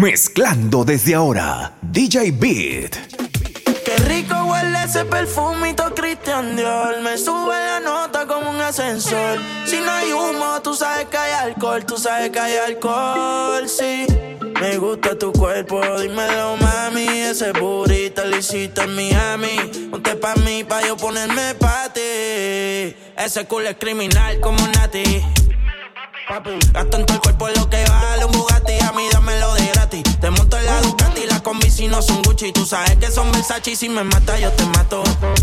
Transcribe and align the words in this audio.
Mezclando 0.00 0.84
desde 0.84 1.16
ahora, 1.16 1.72
DJ 1.82 2.30
Beat. 2.30 2.96
Qué 3.84 3.96
rico 4.06 4.32
huele 4.44 4.84
ese 4.84 5.04
perfumito 5.04 5.92
Christian 5.92 6.54
Dior. 6.54 7.00
Me 7.02 7.18
sube 7.18 7.56
la 7.56 7.80
nota 7.80 8.24
como 8.24 8.48
un 8.48 8.60
ascensor. 8.60 9.40
Si 9.66 9.80
no 9.80 9.90
hay 9.90 10.12
humo, 10.12 10.62
tú 10.62 10.72
sabes 10.74 11.06
que 11.06 11.16
hay 11.16 11.32
alcohol. 11.32 11.84
Tú 11.84 11.96
sabes 11.96 12.30
que 12.30 12.38
hay 12.38 12.56
alcohol, 12.58 13.68
sí. 13.68 14.06
Me 14.60 14.78
gusta 14.78 15.18
tu 15.18 15.32
cuerpo, 15.32 15.80
dímelo 16.00 16.56
mami 16.58 17.06
Ese 17.06 17.50
burrito 17.52 18.24
lo 18.24 18.36
hiciste 18.38 18.82
en 18.82 18.94
Miami 18.94 19.88
Ponte 19.90 20.16
pa' 20.16 20.34
mí, 20.36 20.64
pa' 20.64 20.82
yo 20.82 20.96
ponerme 20.96 21.54
pa' 21.54 21.92
ti 21.92 22.00
Ese 23.16 23.46
culo 23.46 23.68
es 23.68 23.76
criminal 23.78 24.40
como 24.40 24.58
Nati 24.66 25.22
Gasto 26.72 26.96
en 26.98 27.06
el 27.08 27.20
cuerpo 27.20 27.48
lo 27.48 27.70
que 27.70 27.84
vale 27.84 28.24
un 28.24 28.32
Bugatti 28.32 28.78
A 28.80 28.92
mí 28.92 29.07
Te 30.02 30.30
monto 30.30 30.56
en 30.56 30.66
la 30.66 30.80
Ducati 30.80 31.26
Las 31.26 31.42
combi 31.42 31.70
si 31.70 31.88
no 31.88 32.02
son 32.02 32.22
Gucci 32.22 32.52
Tú 32.52 32.66
sabes 32.66 32.96
que 32.96 33.10
son 33.10 33.30
Versace 33.32 33.72
y 33.72 33.76
si 33.76 33.88
me 33.88 34.04
mata 34.04 34.38
yo 34.38 34.50
te 34.52 34.64
mato 34.66 35.02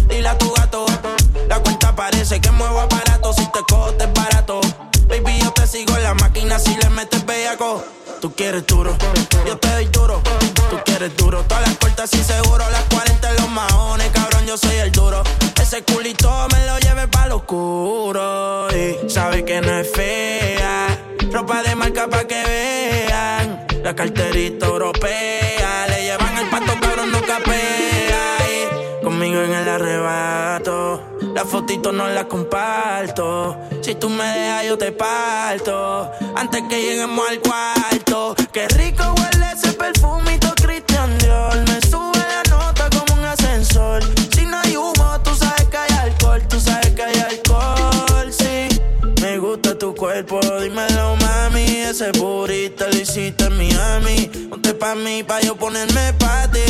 Dile 0.10 0.28
a 0.28 0.38
tu 0.38 0.52
gato 0.54 0.86
La 1.48 1.60
cuenta 1.60 1.96
parece 1.96 2.40
que 2.40 2.52
muevo 2.52 2.80
aparato 2.80 3.34
Si 3.34 3.46
te 3.52 3.60
cojo 3.70 3.92
te 3.94 4.06
barato 4.08 4.62
Baby 5.08 5.40
yo 5.42 5.52
te 5.52 5.68
sigo 5.68 5.96
en 5.98 6.04
la 6.04 6.14
máquina 6.14 6.60
si 6.60 6.76
le 6.76 6.90
metes 6.90 7.26
bellaco 7.26 7.84
Tú 8.22 8.34
quieres 8.34 8.66
duro, 8.66 8.96
yo 9.46 9.58
te 9.58 9.70
doy 9.70 9.86
duro. 9.86 10.22
Tú 10.70 10.78
quieres 10.84 11.16
duro, 11.16 11.44
todas 11.44 11.68
las 11.68 11.78
puertas 11.78 12.12
y 12.14 12.24
seguro. 12.24 12.64
Las 12.72 12.84
40 12.86 13.30
en 13.30 13.36
los 13.36 13.50
maones, 13.50 14.10
cabrón, 14.12 14.46
yo 14.48 14.58
soy 14.58 14.78
el 14.78 14.92
duro. 14.92 15.22
Ese 15.62 15.84
culito 15.84 16.32
me 16.52 16.66
lo 16.66 16.80
lleve 16.80 17.08
pa' 17.08 17.28
lo 17.28 17.38
oscuro. 17.38 18.68
Y 18.72 19.10
sabe 19.10 19.46
que 19.46 19.62
no 19.62 19.78
es 19.78 19.92
fea. 19.92 21.15
Ropa 21.32 21.64
de 21.64 21.76
marca 21.76 22.08
pa' 22.08 22.26
que 22.26 22.44
vean. 22.44 23.68
La 23.84 23.96
carterita 23.96 24.68
europea. 24.68 25.88
Le 25.88 26.04
llevan 26.04 26.38
el 26.38 26.48
pato, 26.50 26.74
cabrón, 26.82 27.12
no 27.12 27.22
capea. 27.22 28.38
Y 28.50 29.04
conmigo 29.04 29.42
en 29.42 29.54
el 29.54 29.70
arrebato 29.70 31.16
la 31.36 31.44
fotito 31.44 31.92
no 31.92 32.08
la 32.08 32.30
comparto. 32.30 33.58
Si 33.82 33.96
tú 33.96 34.08
me 34.10 34.24
dejas, 34.24 34.66
yo 34.68 34.78
te 34.78 34.94
parto. 34.94 36.10
Antes 36.34 36.64
que 36.70 36.82
lleguemos 36.82 37.30
al 37.30 37.40
cuarto. 37.40 38.36
Qué 38.54 38.70
rico 38.70 39.04
huele 39.18 39.52
ese 39.54 39.74
perfumito 39.74 40.35
Ese 52.06 52.20
burrito 52.20 52.86
lo 52.88 53.00
hiciste 53.00 53.46
en 53.46 53.58
Miami. 53.58 54.30
Ponte 54.48 54.76
pa' 54.76 54.94
mí, 54.94 55.24
pa' 55.24 55.42
yo 55.42 55.56
ponerme 55.56 56.14
pa' 56.14 56.48
ti. 56.52 56.62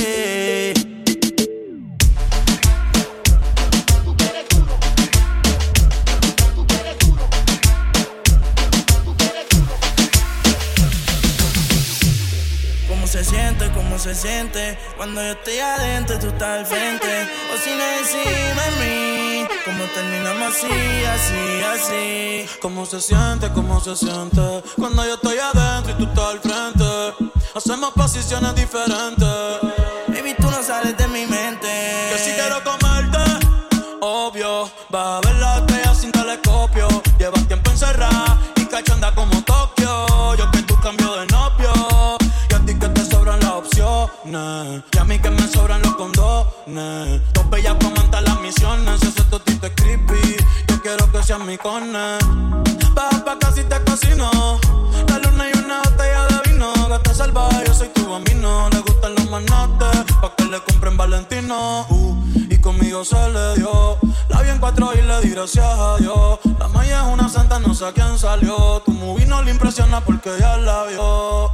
se 13.05 13.23
siente, 13.23 13.71
cómo 13.71 13.97
se 13.97 14.13
siente 14.13 14.77
Cuando 14.97 15.21
yo 15.21 15.31
estoy 15.31 15.59
adentro, 15.59 16.19
tú 16.19 16.27
estás 16.27 16.59
al 16.59 16.65
frente 16.65 17.07
O 17.53 17.57
si 17.63 17.69
no 17.69 17.83
encima 17.99 18.63
de 18.63 18.85
mí 18.85 19.24
Cómo 19.65 19.83
terminamos 19.95 20.55
así, 20.55 21.05
así, 21.05 21.63
así. 21.73 22.45
Cómo 22.61 22.85
se 22.85 23.01
siente, 23.01 23.51
cómo 23.51 23.81
se 23.81 23.95
siente. 23.95 24.63
Cuando 24.75 25.03
yo 25.03 25.15
estoy 25.15 25.37
adentro 25.39 25.91
y 25.91 25.95
tú 25.95 26.03
estás 26.03 26.25
al 26.25 26.39
frente. 26.39 27.31
Hacemos 27.55 27.91
posiciones 27.93 28.53
diferentes. 28.53 29.27
Baby, 30.07 30.35
tú 30.37 30.51
no 30.51 30.61
sales 30.61 30.95
de 30.95 31.07
mi 31.07 31.25
mente. 31.25 31.67
Que 32.11 32.17
si 32.19 32.31
quiero 32.33 32.63
comerte 32.63 33.17
Obvio, 34.01 34.69
va 34.93 35.17
a 35.17 35.21
ver 35.21 35.35
la 35.35 35.57
estrella 35.57 35.95
sin 35.95 36.11
telescopio. 36.11 36.87
Llevas 37.17 37.47
tiempo 37.47 37.71
encerrada 37.71 38.37
y 38.57 38.65
cachanda 38.65 39.15
como 39.15 39.41
Tokio. 39.43 40.35
Yo 40.35 40.51
que 40.51 40.61
tú 40.61 40.79
cambio 40.79 41.15
de 41.15 41.25
novio. 41.27 42.15
Y 44.91 44.97
a 44.97 45.03
mí 45.03 45.19
que 45.19 45.29
me 45.29 45.47
sobran 45.47 45.81
los 45.81 45.95
Dos 46.67 47.49
bellas 47.51 47.75
comentan 47.75 48.23
las 48.23 48.41
misiones. 48.41 49.03
Ese 49.03 49.23
totito 49.25 49.67
es 49.67 49.73
creepy. 49.75 50.35
Yo 50.67 50.81
quiero 50.81 51.11
que 51.11 51.21
seas 51.21 51.39
mi 51.39 51.57
cone. 51.57 52.17
Baja 52.95 53.23
pa' 53.23 53.37
casi 53.37 53.63
te 53.65 53.79
cocino. 53.83 54.59
La 55.07 55.19
luna 55.19 55.45
y 55.53 55.59
una 55.59 55.81
botella 55.83 56.25
de 56.25 56.49
vino. 56.49 56.73
Gata 56.89 57.13
salvaje, 57.13 57.65
yo 57.67 57.73
soy 57.73 57.89
tu 57.89 58.09
bambino. 58.09 58.67
Le 58.71 58.79
gustan 58.79 59.13
los 59.13 59.29
manates. 59.29 60.11
Pa' 60.19 60.35
que 60.35 60.45
le 60.45 60.59
compren 60.61 60.97
Valentino. 60.97 61.85
Uh, 61.87 62.23
y 62.49 62.57
conmigo 62.59 63.05
se 63.05 63.29
le 63.29 63.55
dio. 63.57 63.99
La 64.29 64.41
vi 64.41 64.49
en 64.49 64.57
cuatro 64.57 64.91
y 64.95 65.03
le 65.03 65.21
di 65.21 65.29
gracias 65.29 65.65
a 65.65 65.97
Dios. 65.97 66.39
La 66.57 66.67
maya 66.69 67.05
es 67.05 67.13
una 67.13 67.29
santa, 67.29 67.59
no 67.59 67.75
sé 67.75 67.85
a 67.85 67.91
quién 67.91 68.17
salió. 68.17 68.81
Tu 68.83 68.91
movie 68.91 69.27
no 69.27 69.43
le 69.43 69.51
impresiona 69.51 70.01
porque 70.01 70.31
ya 70.39 70.57
la 70.57 70.85
vio 70.85 71.51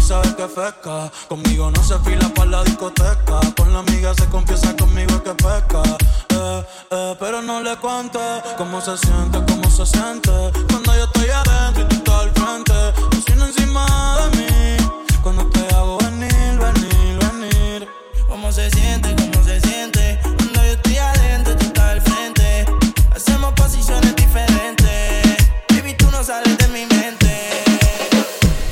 sabes 0.00 0.34
que 0.34 0.44
pesca. 0.46 1.10
Conmigo 1.28 1.70
no 1.70 1.82
se 1.82 1.98
fila 2.00 2.28
para 2.34 2.50
la 2.50 2.64
discoteca. 2.64 3.40
Con 3.56 3.72
la 3.72 3.80
amiga 3.80 4.14
se 4.14 4.26
confiesa 4.26 4.76
conmigo 4.76 5.22
que 5.22 5.34
pesca. 5.34 5.82
Eh, 6.30 6.64
eh, 6.90 7.16
pero 7.18 7.42
no 7.42 7.60
le 7.60 7.76
cuente 7.76 8.18
cómo 8.56 8.80
se 8.80 8.96
siente, 8.98 9.38
cómo 9.48 9.70
se 9.70 9.86
siente. 9.86 10.30
Cuando 10.68 10.94
yo 10.94 11.04
estoy 11.04 11.28
adentro 11.30 11.82
y 11.82 11.86
tú 11.86 11.96
estás 11.96 12.14
al 12.14 12.30
frente. 12.32 13.16
Cocina 13.16 13.46
encima 13.46 14.18
de 14.20 14.36
mí. 14.36 15.07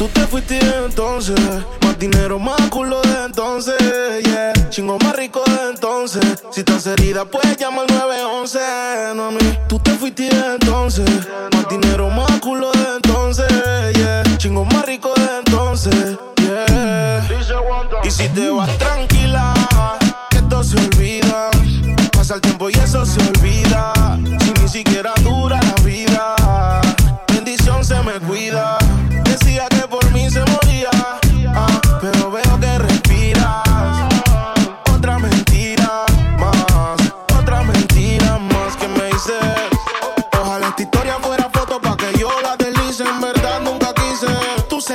Tú 0.06 0.12
te 0.20 0.26
fuiste 0.28 0.60
entonces, 0.84 1.34
más 1.82 1.98
dinero, 1.98 2.38
más 2.38 2.60
culo 2.70 3.02
de 3.02 3.24
entonces, 3.24 3.74
yeah. 4.22 4.52
Chingo 4.70 4.98
más 5.00 5.16
rico 5.16 5.42
de 5.44 5.70
entonces. 5.70 6.44
Si 6.52 6.60
estás 6.60 6.86
herida, 6.86 7.24
puedes 7.24 7.56
llamar 7.56 7.90
al 7.90 7.98
911, 7.98 8.58
no 9.16 9.24
a 9.24 9.30
mí. 9.32 9.58
Tú 9.68 9.80
te 9.80 9.90
fuiste 9.96 10.28
entonces, 10.28 11.10
más 11.52 11.68
dinero, 11.68 12.08
más 12.10 12.30
culo 12.38 12.70
de 12.70 12.94
entonces, 12.94 13.48
yeah. 13.94 14.22
Chingo 14.36 14.64
más 14.64 14.86
rico 14.86 15.12
de 15.16 15.38
entonces, 15.38 16.16
yeah. 16.36 17.26
Y 18.04 18.10
si 18.12 18.28
te 18.28 18.48
vas 18.48 18.78
tranquila, 18.78 19.54
que 20.30 20.36
esto 20.36 20.62
se 20.62 20.76
olvida. 20.76 21.50
Pasa 22.12 22.36
el 22.36 22.42
tiempo 22.42 22.70
y 22.70 22.74
eso 22.74 23.04
se 23.04 23.18
olvida. 23.18 23.92
Si 24.38 24.52
ni 24.62 24.68
siquiera 24.68 25.12
dura 25.24 25.58
la 25.60 25.82
vida, 25.82 26.80
bendición 27.26 27.84
se 27.84 28.00
me 28.04 28.20
cuida. 28.20 28.78
Decía 29.24 29.66
que 29.68 29.75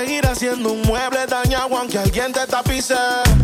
Tú 0.02 0.08
seguirás 0.08 0.40
siendo 0.40 0.72
un 0.72 0.82
mueble 0.82 1.28
dañado 1.28 1.78
aunque 1.78 2.00
alguien 2.00 2.34
te 2.34 2.48
tapice. 2.48 2.96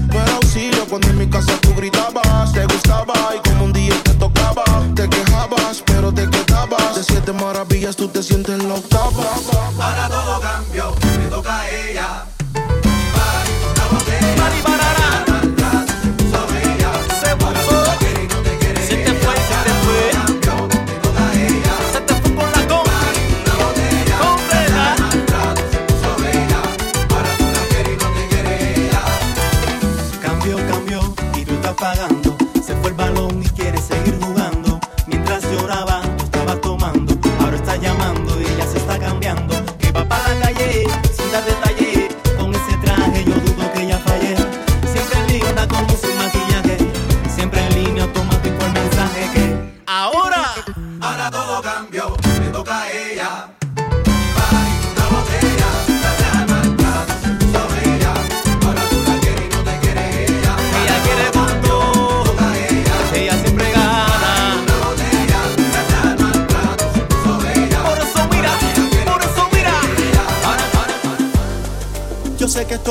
No 0.08 0.20
era 0.20 0.34
auxilio 0.38 0.86
cuando 0.90 1.08
en 1.10 1.20
mi 1.20 1.30
casa 1.30 1.56
tú 1.62 1.76
gritabas, 1.76 2.52
te 2.52 2.66
gustaba 2.66 3.14
y 3.36 3.48
como 3.48 3.66
un 3.66 3.74
día 3.74 3.94
te 4.04 4.16
tocaba, 4.16 4.64
te 4.96 5.08
quejabas, 5.08 5.84
pero 5.86 6.12
te 6.12 6.28
quedabas. 6.28 6.96
De 6.96 7.04
siete 7.04 7.32
maravillas 7.32 7.96
tú 7.96 8.08
te 8.08 8.24
sientes 8.24 8.64
la 8.64 8.74
octava. 8.74 9.36
Ahora 9.80 10.10
todo 10.10 10.40
cambió, 10.42 10.96
me 11.20 11.28
toca 11.28 11.62
a 11.62 11.70
ella. 11.70 12.27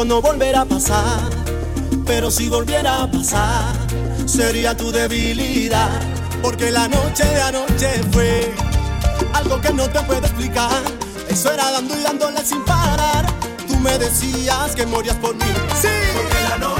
No 0.05 0.21
volverá 0.21 0.61
a 0.61 0.65
pasar, 0.67 1.31
pero 2.05 2.31
si 2.31 2.51
volviera 2.51 3.03
a 3.03 3.11
pasar, 3.11 3.75
sería 4.27 4.77
tu 4.77 4.93
debilidad. 4.93 5.91
Porque 6.43 6.71
la 6.71 6.87
noche 6.87 7.25
de 7.25 7.41
anoche 7.41 8.03
fue 8.13 8.55
algo 9.33 9.59
que 9.59 9.73
no 9.73 9.89
te 9.89 10.01
puedo 10.03 10.21
explicar. 10.21 10.83
Eso 11.31 11.51
era 11.51 11.71
dando 11.71 11.99
y 11.99 12.03
dándole 12.03 12.45
sin 12.45 12.63
parar. 12.67 13.25
Tú 13.67 13.75
me 13.79 13.99
decías 13.99 14.77
que 14.77 14.85
morías 14.85 15.17
por 15.17 15.35
mí. 15.35 15.53
Sí, 15.81 15.89
porque 16.15 16.43
la 16.51 16.59
noche. 16.59 16.76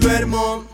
enfermo. 0.00 0.69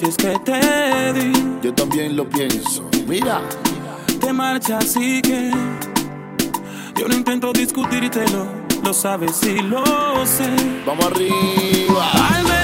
noches 0.00 0.16
que 0.16 0.38
te 0.40 1.12
di. 1.12 1.32
Yo 1.62 1.74
también 1.74 2.16
lo 2.16 2.28
pienso, 2.28 2.88
mira. 3.06 3.40
Te 4.20 4.32
marchas 4.32 4.84
así 4.84 5.20
que 5.22 5.50
yo 6.96 7.08
no 7.08 7.14
intento 7.14 7.52
discutírtelo, 7.52 8.46
lo 8.84 8.92
sabes 8.92 9.42
y 9.42 9.58
lo 9.62 9.84
sé. 10.26 10.50
Vamos 10.86 11.06
arriba. 11.06 12.59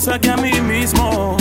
risa 0.00 0.18
que 0.18 0.30
a 0.30 0.36
mí 0.38 0.50
mismo. 0.62 1.39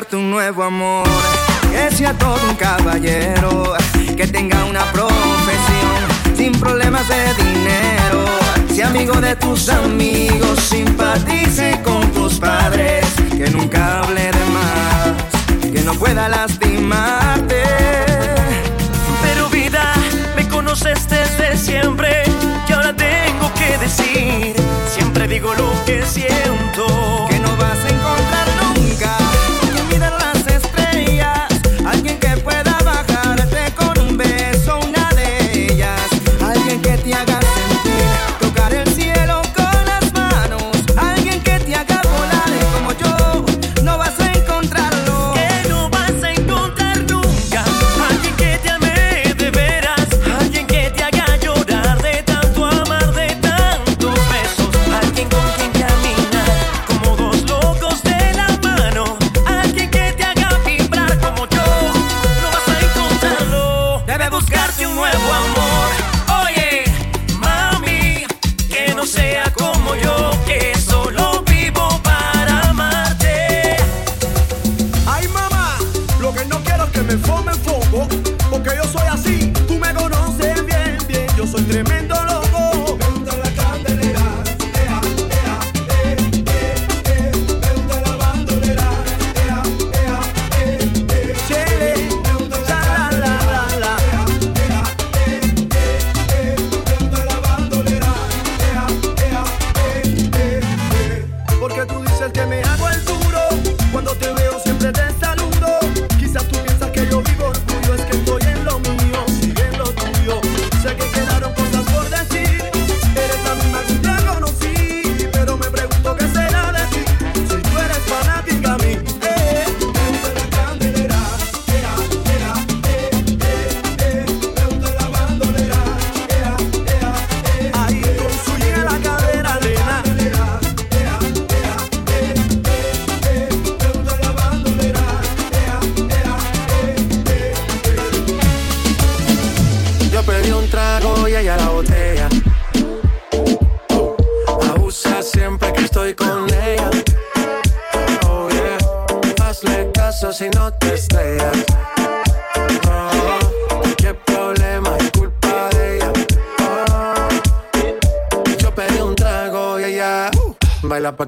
darte 0.00 0.16
un 0.16 0.30
nuevo. 0.30 0.69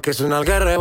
que 0.02 0.11
es 0.11 0.21
un 0.21 0.32
algarre 0.32 0.71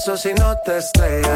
paso 0.00 0.16
si 0.16 0.32
no 0.32 0.56
te 0.56 0.78
estrellas. 0.78 1.29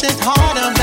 Push 0.00 0.12
it 0.12 0.20
harder 0.22 0.79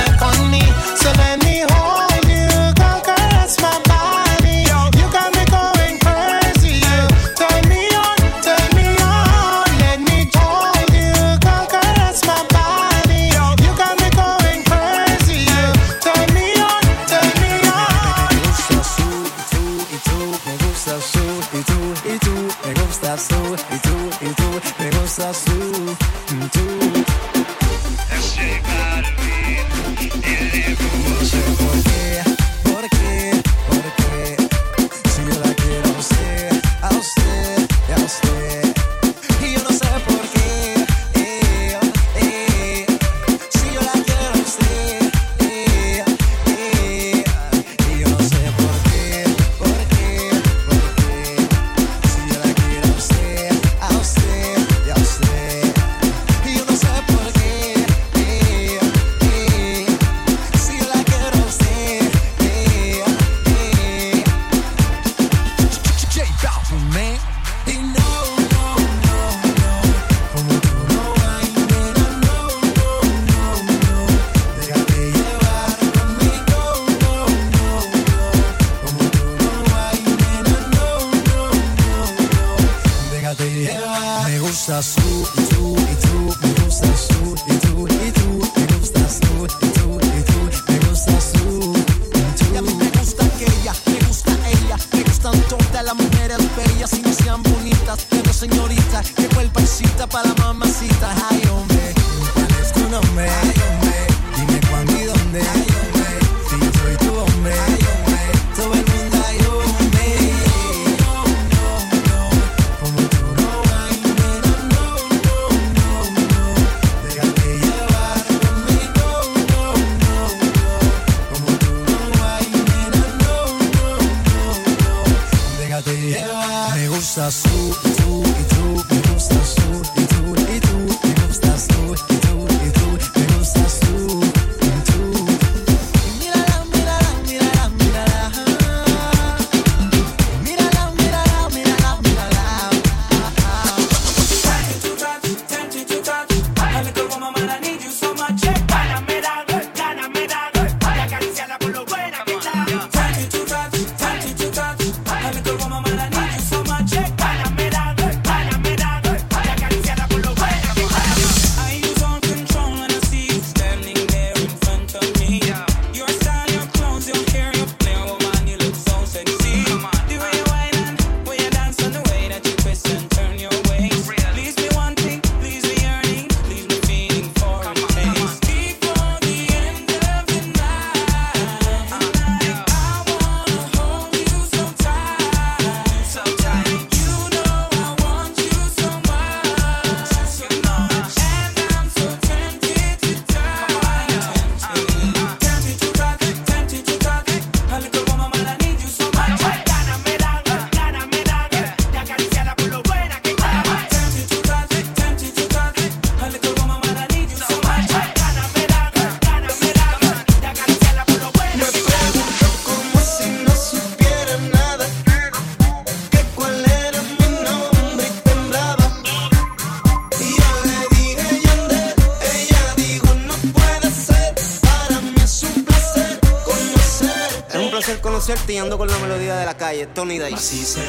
calle, 229.78 229.88
Tony 229.94 230.20
se 230.38 230.87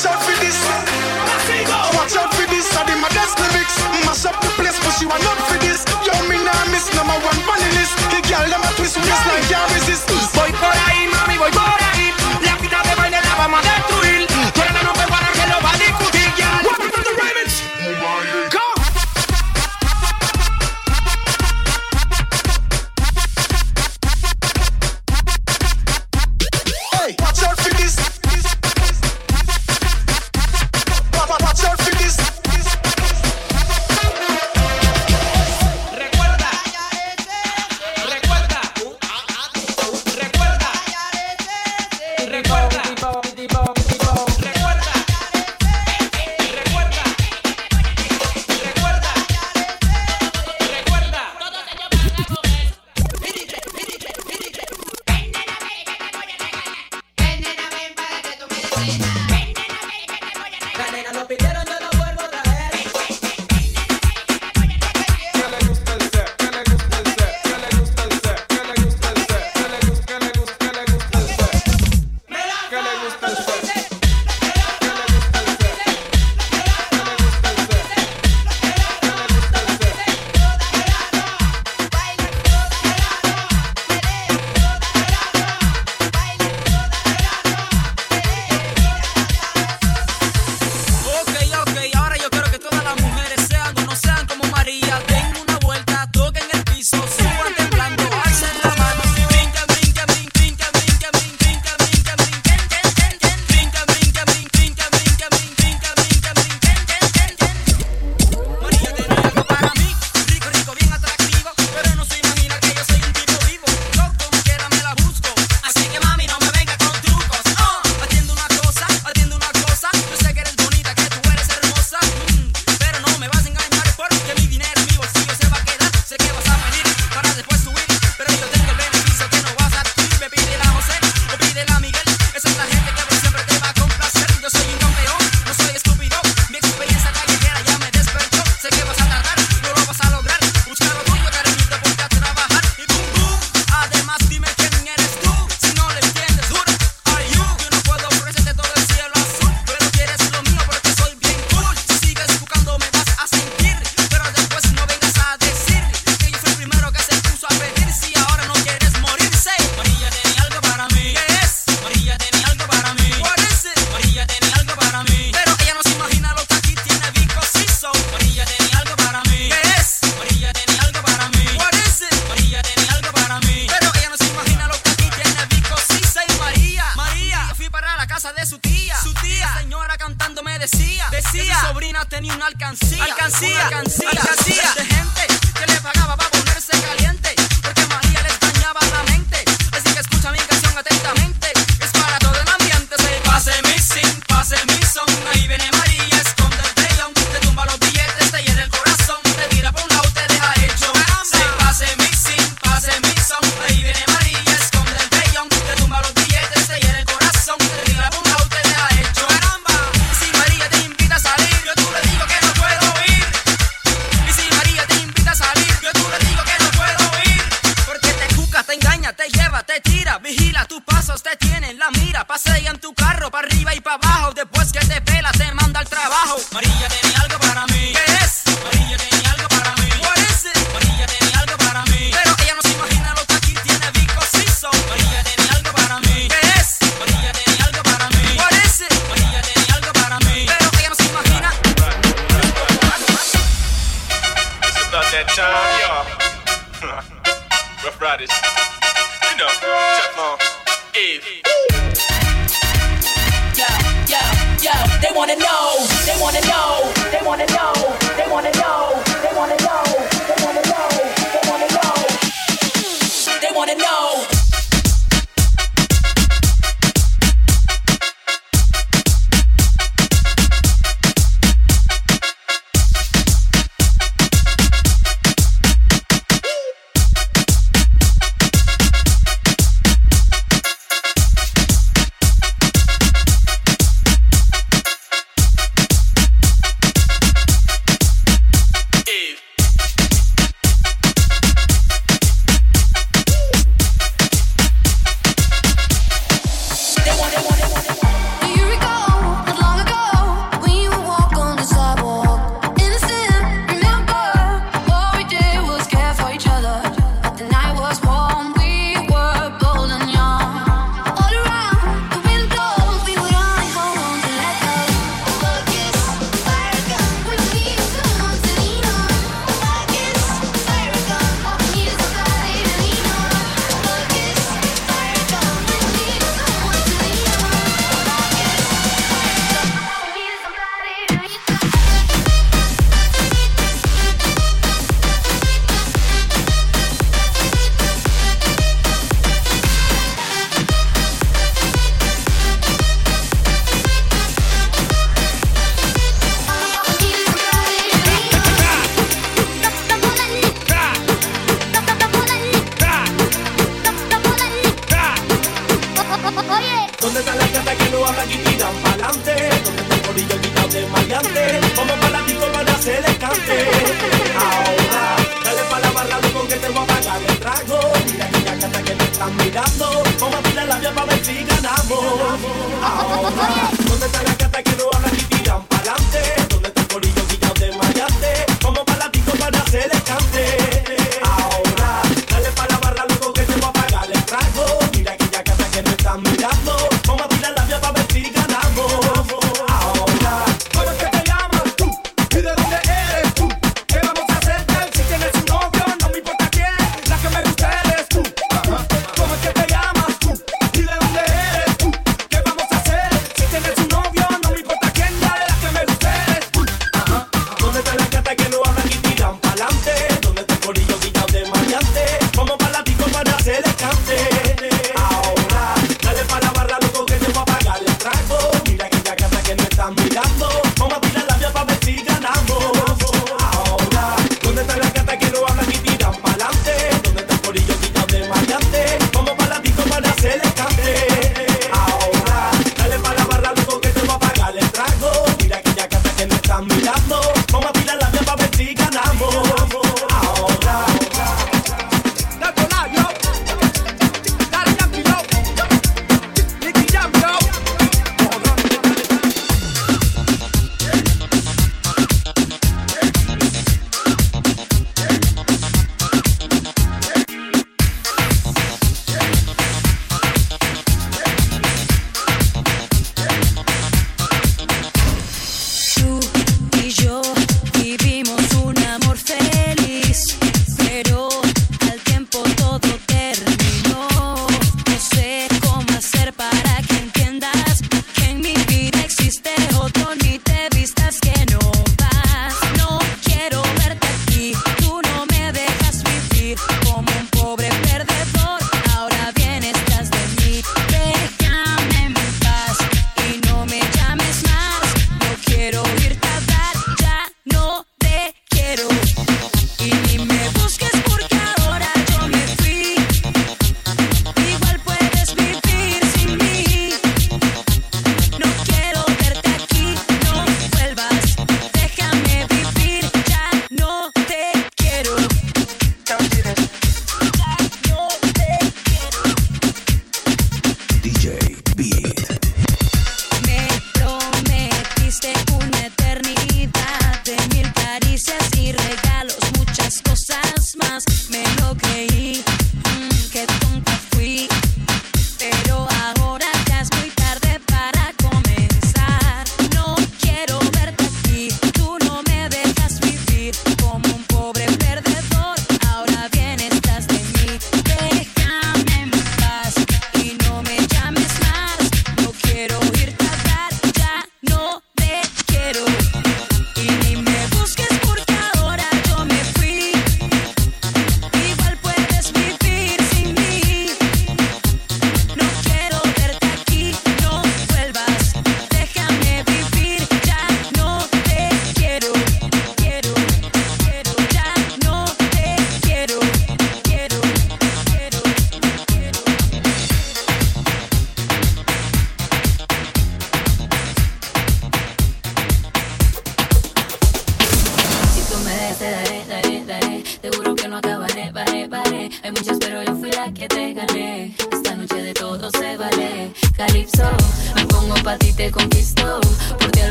Watch 0.00 0.16
out 0.16 0.22
for 0.24 0.32
this. 0.40 0.56
Watch 1.92 2.16
out 2.16 2.32
for 2.32 2.48
this. 2.48 2.72
I 2.72 2.88
did 2.88 2.96
my 3.04 3.08
desk 3.12 3.36
lyrics. 3.36 3.76
Mash 4.08 4.24
up 4.24 4.40
the 4.40 4.48
place, 4.56 4.80
but 4.80 4.96
you 4.96 5.12
are 5.12 5.20
not 5.20 5.36
for 5.44 5.60
this. 5.60 5.84
Yo, 6.08 6.16
me 6.24 6.40
nah 6.40 6.56
miss 6.72 6.88
number 6.96 7.20
one 7.20 7.36
funny 7.44 7.68
list. 7.76 7.92
The 8.08 8.24
girl 8.24 8.48
them 8.48 8.64
a 8.64 8.70
twist 8.80 8.96
waist 8.96 9.26
like 9.28 9.44
y'all. 9.52 9.69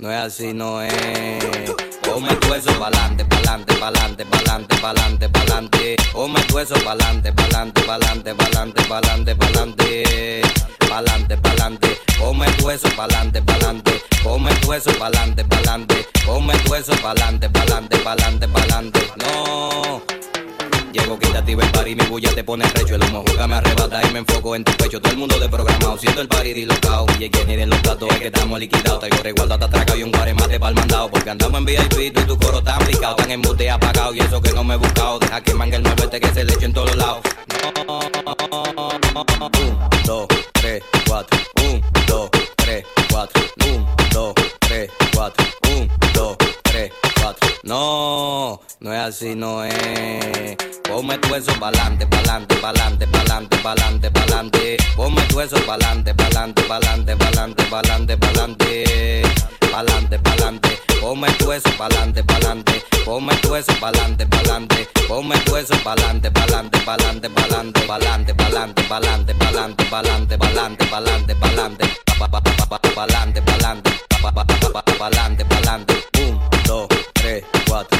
No, 0.00 0.10
es 0.10 0.18
así, 0.18 0.54
no 0.54 0.80
es. 0.80 0.94
Ponme 2.00 2.34
tu 2.36 2.54
eso 2.54 2.72
pa'lante, 2.78 3.22
pa'lante, 3.26 3.74
pa'lante, 3.74 4.24
pa'lante, 4.24 4.76
pa'lante, 4.78 5.28
pa'lante. 5.28 5.96
Ponme 6.10 6.40
tu 6.44 6.58
eso 6.58 6.74
pa'lante, 6.82 7.30
pa'lante, 7.34 7.82
pa'lante, 7.82 8.34
pa'lante, 8.34 8.84
pa'lante, 8.86 9.34
pa'lante. 9.36 10.42
Pa'lante, 10.88 11.36
pa'lante. 11.36 12.00
Ponme 12.18 12.46
tu 12.56 12.70
eso 12.70 12.88
pa'lante, 12.96 13.42
pa'lante. 13.42 14.02
Ponme 14.22 14.50
tu 14.62 14.72
eso 14.72 14.90
pa'lante, 14.98 15.44
pa'lante. 15.44 16.06
Ponme 16.24 16.54
tu 16.64 16.74
eso 16.74 16.92
pa'lante, 17.02 17.50
pa'lante, 17.50 17.98
pa'lante, 17.98 18.48
pa'lante. 18.48 19.00
No. 19.18 20.19
Llego 20.92 21.18
quitativo 21.18 21.62
el 21.62 21.70
party, 21.70 21.94
mi 21.94 22.04
bulla 22.06 22.34
te 22.34 22.42
pone 22.42 22.64
recho 22.64 22.96
El 22.96 23.04
humo 23.04 23.22
juega 23.24 23.46
me 23.46 23.54
arrebata 23.54 24.00
y 24.08 24.12
me 24.12 24.18
enfoco 24.20 24.56
en 24.56 24.64
tu 24.64 24.72
pecho. 24.72 25.00
Todo 25.00 25.12
el 25.12 25.18
mundo 25.18 25.38
de 25.38 25.48
programado, 25.48 25.96
siento 25.98 26.20
el 26.20 26.28
party 26.28 26.52
dislocado. 26.52 27.06
Y 27.18 27.30
quien 27.30 27.46
ni 27.46 27.64
los 27.64 27.80
datos 27.82 28.08
es 28.10 28.18
que 28.18 28.26
estamos 28.26 28.58
liquidados. 28.58 28.98
Traigo 28.98 29.22
resguardo 29.22 29.54
hasta 29.54 29.66
atracado 29.66 29.98
y 29.98 30.02
un 30.02 30.10
guaremate 30.10 30.58
pa'l 30.58 30.74
mandado. 30.74 31.10
Porque 31.10 31.30
andamos 31.30 31.58
en 31.60 31.64
VIP 31.64 31.88
tú 31.88 32.00
y 32.00 32.10
tu 32.10 32.38
coro 32.38 32.62
tan 32.62 32.78
picado 32.86 33.14
Tan 33.16 33.30
en 33.30 33.40
mute 33.40 33.70
apagado 33.70 34.14
y 34.14 34.20
eso 34.20 34.40
que 34.40 34.52
no 34.52 34.64
me 34.64 34.74
he 34.74 34.76
buscado. 34.78 35.18
Deja 35.20 35.40
que 35.40 35.54
mangue 35.54 35.76
el 35.76 35.82
nuevo 35.84 36.02
este 36.02 36.20
que 36.20 36.28
se 36.28 36.44
le 36.44 36.54
eche 36.54 36.64
en 36.64 36.72
todos 36.72 36.96
lados. 36.96 37.20
Un, 39.60 39.78
dos, 40.04 40.26
tres, 40.52 40.82
cuatro 41.06 41.38
Un, 41.62 41.82
dos, 42.06 42.30
tres, 42.56 42.84
cuatro. 43.10 43.42
Un, 43.66 43.86
dos, 44.12 44.34
tres, 44.58 44.90
cuatro. 45.14 45.46
Un, 45.70 45.90
dos, 46.12 46.36
tres, 46.62 46.92
cuatro. 47.20 47.48
No, 47.62 48.19
no 48.80 48.92
es 48.94 49.00
así, 49.00 49.34
no 49.34 49.64
es 49.64 50.56
Ponme 50.88 51.16
tu 51.18 51.34
eso 51.34 51.52
pa'lante, 51.60 52.06
pa'lante, 52.06 52.56
pa'lante, 52.56 53.06
pa'lante, 53.06 53.56
pa'lante, 53.58 54.10
pa'lante. 54.10 54.76
Ponme 54.96 55.22
tu 55.28 55.40
eso 55.40 55.56
pa'lante, 55.64 56.12
pa'lante, 56.14 56.62
pa'lante, 56.64 57.14
pa'lante, 57.16 57.64
pa'lante, 57.66 58.16
pa'lante. 58.16 59.22
Pa'lante, 59.70 60.18
pa'lante. 60.18 60.80
Ponme 61.00 61.28
tu 61.38 61.52
eso 61.52 61.70
pa'lante, 61.78 62.24
pa'lante. 62.24 62.82
Ponme 63.04 63.34
tu 63.36 63.54
eso 63.54 63.72
pa'lante, 63.80 64.26
pa'lante. 64.26 64.88
Ponme 65.06 65.36
tu 65.44 65.54
eso 65.56 65.76
pa'lante, 65.84 66.30
pa'lante, 66.32 66.78
pa'lante, 66.80 67.28
pa'lante, 67.30 67.80
pa'lante, 67.86 68.34
pa'lante, 68.34 68.34
pa'lante, 68.34 69.34
pa'lante, 69.34 69.84
pa'lante, 69.84 70.36
pa'lante, 70.38 70.86
pa'lante, 70.90 71.34
pa'lante. 71.36 71.84
Pa- 72.18 72.28
pa- 72.28 72.40
pa- 72.40 72.52
pa- 72.58 72.66
pa- 72.66 72.90
Pa'lante, 72.96 73.40
pa'lante. 73.42 73.90
Pa- 74.20 74.32
pa- 74.32 74.44
pa- 74.44 74.56
pa- 74.72 74.82
pa- 74.82 74.92
Pa'lante, 74.98 75.44
pa'lante. 75.44 75.94
Un, 76.18 76.40
dos, 76.66 76.88
tres, 77.14 77.44
cuatro. 77.66 77.98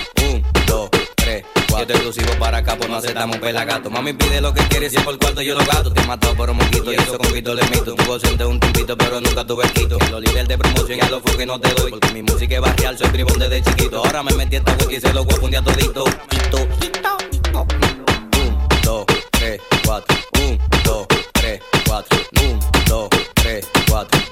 Yo 1.80 1.86
te 1.86 1.94
exclusivo 1.94 2.34
para 2.38 2.58
acá, 2.58 2.76
pues 2.76 2.90
no 2.90 2.96
aceptamos 2.96 3.38
pelagato. 3.38 3.88
Mami 3.88 4.12
pide 4.12 4.42
lo 4.42 4.52
que 4.52 4.62
quieres, 4.64 4.92
si 4.92 4.98
por 4.98 5.18
cuarto 5.18 5.40
yo 5.40 5.54
lo 5.54 5.64
gato. 5.64 5.90
Te 5.90 6.06
matado 6.06 6.34
por 6.34 6.50
un 6.50 6.58
moquito 6.58 6.92
y 6.92 6.96
eso 6.96 7.16
con 7.16 7.32
quito 7.32 7.54
le 7.54 7.62
mito. 7.62 7.94
Tuvo 7.94 8.12
ausente 8.12 8.44
un 8.44 8.60
tiempito, 8.60 8.98
pero 8.98 9.18
nunca 9.18 9.46
tuve 9.46 9.66
quito. 9.70 9.96
Los 10.10 10.20
líderes 10.20 10.46
de 10.46 10.58
promoción 10.58 10.98
ya 10.98 11.08
lo 11.08 11.20
fue 11.22 11.38
que 11.38 11.46
no 11.46 11.58
te 11.58 11.72
doy. 11.72 11.92
Porque 11.92 12.12
mi 12.12 12.22
música 12.22 12.56
es 12.56 12.60
barrial, 12.60 12.98
soy 12.98 13.08
tribón 13.08 13.38
desde 13.38 13.62
chiquito. 13.62 14.04
Ahora 14.04 14.22
me 14.22 14.34
metí 14.34 14.56
esta 14.56 14.76
wiki 14.76 14.96
y 14.96 15.00
se 15.00 15.10
lo 15.14 15.24
voy 15.24 15.54
a 15.54 15.58
a 15.58 15.62
todito. 15.62 16.04
Quito, 16.04 16.68
quito, 16.80 17.16
quito. 17.30 17.66
Un, 18.36 18.68
dos, 18.82 19.06
tres, 19.30 19.62
cuatro. 19.82 20.16
Un, 20.38 20.58
dos, 20.84 21.06
tres, 21.32 21.62
cuatro. 21.86 22.18
Un, 22.42 22.60
dos, 22.88 23.08
tres, 23.36 23.66
cuatro. 23.88 24.29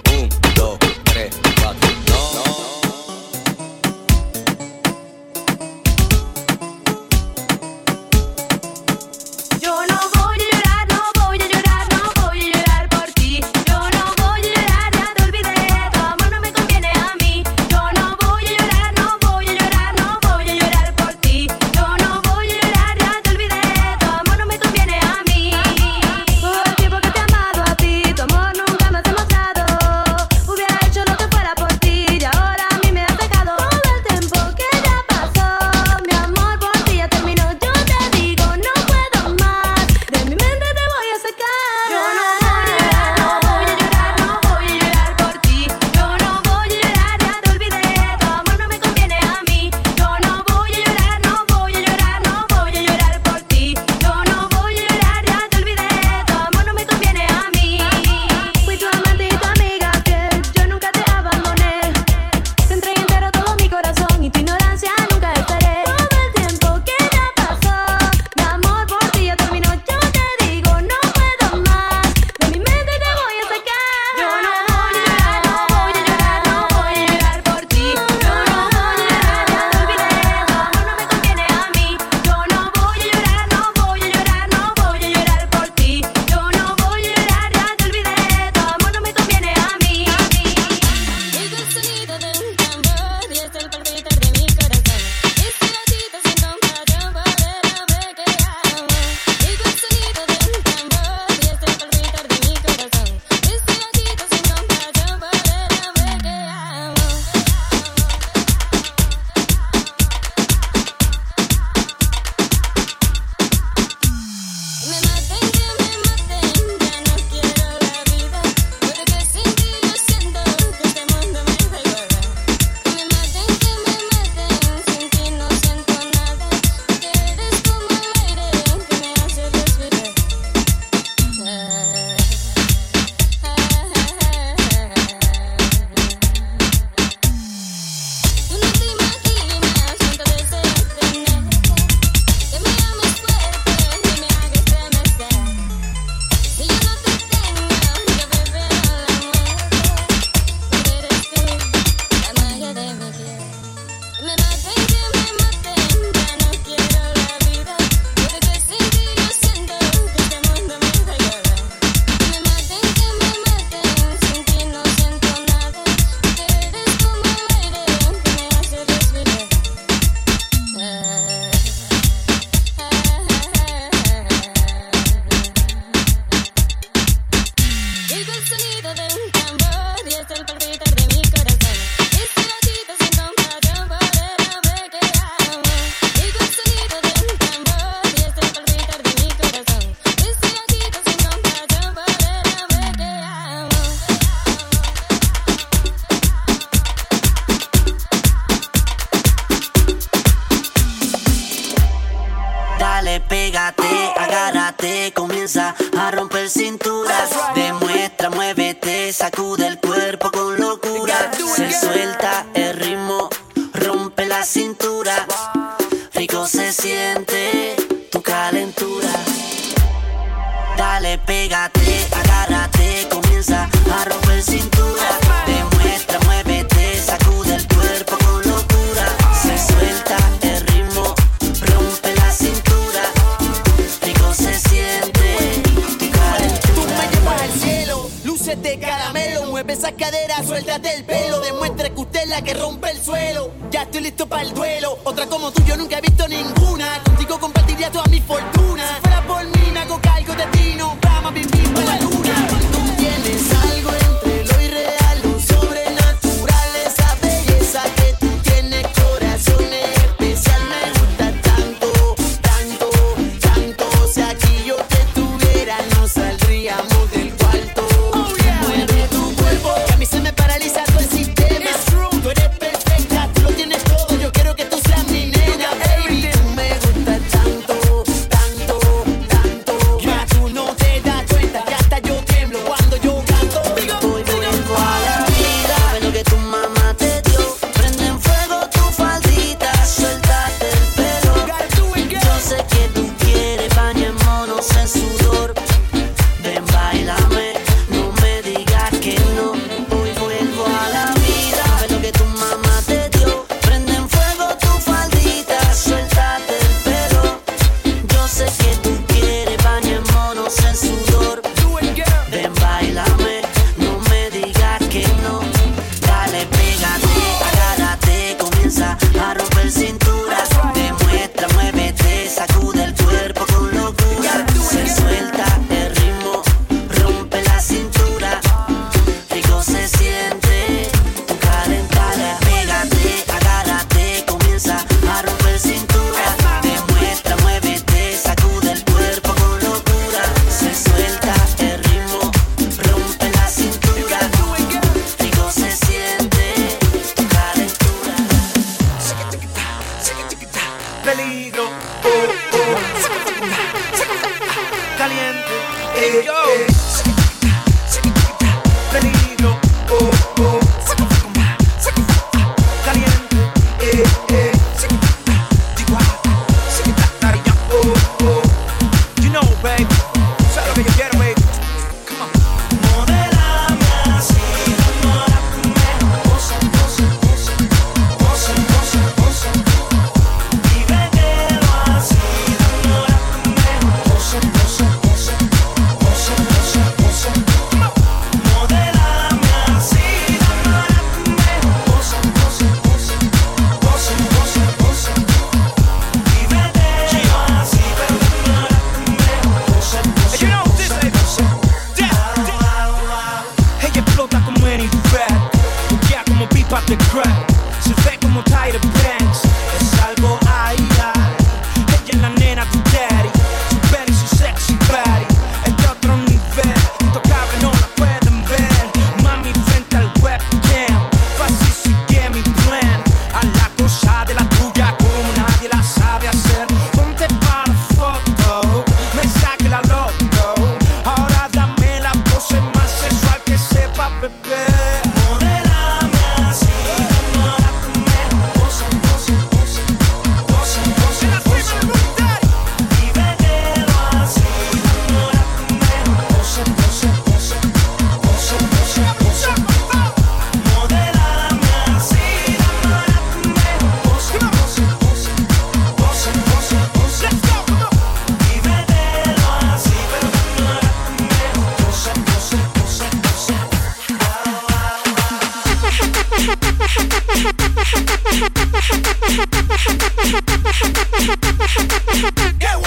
Veo, 472.59 472.82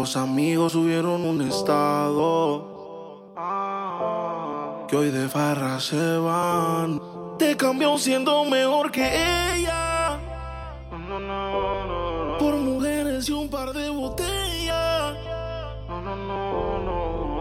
Los 0.00 0.16
amigos 0.16 0.72
subieron 0.72 1.26
un 1.26 1.42
estado. 1.42 3.34
Que 4.88 4.96
hoy 4.96 5.10
de 5.10 5.28
farra 5.28 5.78
se 5.78 6.16
van. 6.16 7.02
Te 7.38 7.54
cambió 7.54 7.98
siendo 7.98 8.46
mejor 8.46 8.90
que 8.90 9.04
ella. 9.04 10.18
Por 12.38 12.54
mujeres 12.54 13.28
y 13.28 13.32
un 13.32 13.50
par 13.50 13.74
de 13.74 13.90
botellas. 13.90 15.16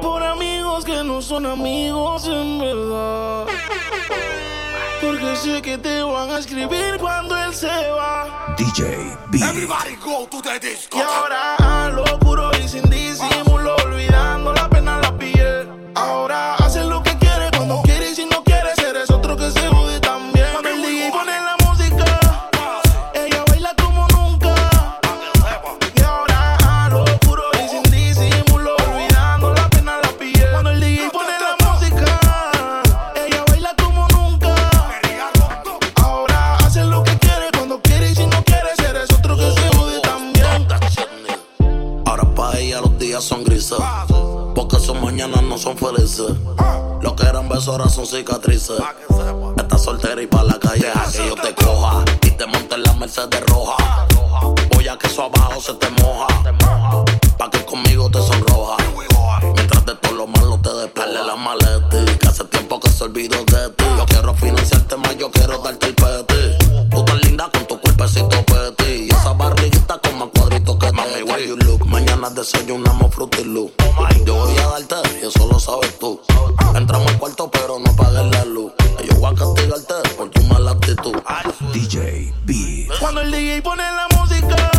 Por 0.01 0.22
amigos 0.22 0.84
que 0.84 1.01
no 1.01 1.22
son 1.22 1.45
amigos 1.45 2.28
en 2.28 2.60
verdad. 2.60 3.45
Porque 5.01 5.36
sé 5.38 5.62
que 5.62 5.78
te 5.78 6.03
van 6.03 6.30
a 6.30 6.39
escribir 6.39 6.97
cuando 6.99 7.38
él 7.38 7.53
se 7.53 7.68
va. 7.68 8.53
DJ 8.57 9.16
Beat. 9.32 9.43
Everybody 9.43 9.95
go 10.03 10.28
to 10.28 10.41
the 10.41 10.60
disco. 10.60 10.97
Y 10.97 11.01
ahora 11.01 11.59
no 45.42 45.58
son 45.58 45.78
felices. 45.78 46.32
Lo 47.02 47.16
que 47.16 47.26
eran 47.26 47.48
besos 47.48 47.70
ahora 47.70 47.90
son 47.90 48.06
cicatrices. 48.06 48.80
Estás 49.58 49.84
soltera 49.84 50.22
y 50.22 50.28
para 50.28 50.44
la 50.44 50.60
calle 50.60 50.88
que 51.12 51.28
yo 51.28 51.36
te 51.36 51.54
coja. 51.54 52.04
Y 52.24 52.32
te 52.32 52.46
monte 52.46 52.76
en 52.76 52.84
la 52.84 52.94
Mercedes 52.94 53.42
roja. 53.48 54.08
Voy 54.74 54.88
a 54.88 54.98
que 54.98 55.08
eso 55.08 55.24
abajo 55.24 55.62
se 55.62 55.74
te 55.76 55.90
moja. 56.02 56.28
Pa' 57.38 57.50
que 57.50 57.64
conmigo 57.66 58.10
te 58.10 58.20
sonroja. 58.22 58.78
Mientras 59.56 59.86
de 59.86 59.96
todo 59.96 60.14
lo 60.14 60.28
malo 60.28 60.60
te 60.62 60.74
despele 60.74 61.24
la 61.26 61.36
maleta. 61.36 62.06
Que 62.20 62.28
hace 62.28 62.44
tiempo 62.46 62.80
que 62.80 62.90
se 62.90 63.04
olvidó 63.04 63.38
de 63.46 63.70
ti. 63.70 63.86
Yo 63.98 64.06
quiero 64.06 64.34
financiarte 64.34 64.96
más, 64.98 65.18
yo 65.18 65.32
quiero 65.32 65.60
darte 65.60 65.88
el 65.88 65.96
peti. 65.96 66.29
Mañana 72.20 72.36
desayunamos 72.36 73.16
fruity 73.16 73.46
loop. 73.46 73.72
Yo 74.26 74.36
voy 74.36 74.58
a 74.58 74.68
darte 74.68 74.96
y 75.22 75.28
eso 75.28 75.48
lo 75.48 75.58
sabes 75.58 75.98
tú. 76.00 76.20
Entramos 76.76 77.08
al 77.08 77.18
cuarto 77.18 77.50
pero 77.50 77.80
no 77.80 77.96
pagues 77.96 78.30
la 78.32 78.44
luz. 78.44 78.74
Yo 79.08 79.16
voy 79.16 79.32
a 79.32 79.36
castigarte 79.36 79.94
por 80.18 80.30
tu 80.30 80.44
mala 80.44 80.72
actitud. 80.72 81.16
DJ 81.72 82.34
Beat. 82.44 83.00
Cuando 83.00 83.22
el 83.22 83.32
DJ 83.32 83.62
pone 83.62 83.84
la 83.84 84.08
música, 84.20 84.79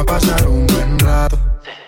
Vamos 0.00 0.14
a 0.14 0.18
pasar 0.18 0.48
un 0.48 0.66
buen 0.66 0.98
rato. 0.98 1.38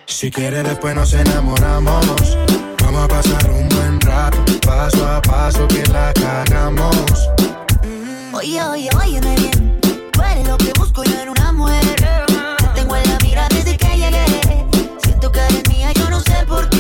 Si 0.05 0.31
quieres 0.31 0.65
después 0.65 0.95
nos 0.95 1.15
enamoramos. 1.15 2.37
Vamos 2.83 3.05
a 3.05 3.09
pasar 3.09 3.51
un 3.51 3.67
buen 3.71 3.99
rato. 4.03 4.37
Paso 4.67 5.09
a 5.09 5.23
paso 5.23 5.67
que 5.67 5.83
la 5.87 6.13
cagamos. 6.13 7.31
Oye, 8.35 8.63
oye, 8.65 8.91
óyeme 9.03 9.35
bien. 9.37 9.81
Tú 10.13 10.21
eres 10.21 10.47
lo 10.47 10.59
que 10.59 10.75
busco 10.79 11.03
yo 11.05 11.23
en 11.23 11.31
una 11.31 11.53
mujer. 11.53 11.87
Te 12.59 12.67
tengo 12.75 12.97
en 12.97 13.09
la 13.09 13.19
mira 13.23 13.49
desde 13.49 13.79
que 13.79 13.97
llegué. 13.97 14.67
Siento 15.03 15.33
que 15.33 15.41
eres 15.41 15.69
mía, 15.71 15.91
yo 15.95 16.11
no 16.11 16.21
sé 16.21 16.45
por 16.47 16.69
qué. 16.69 16.72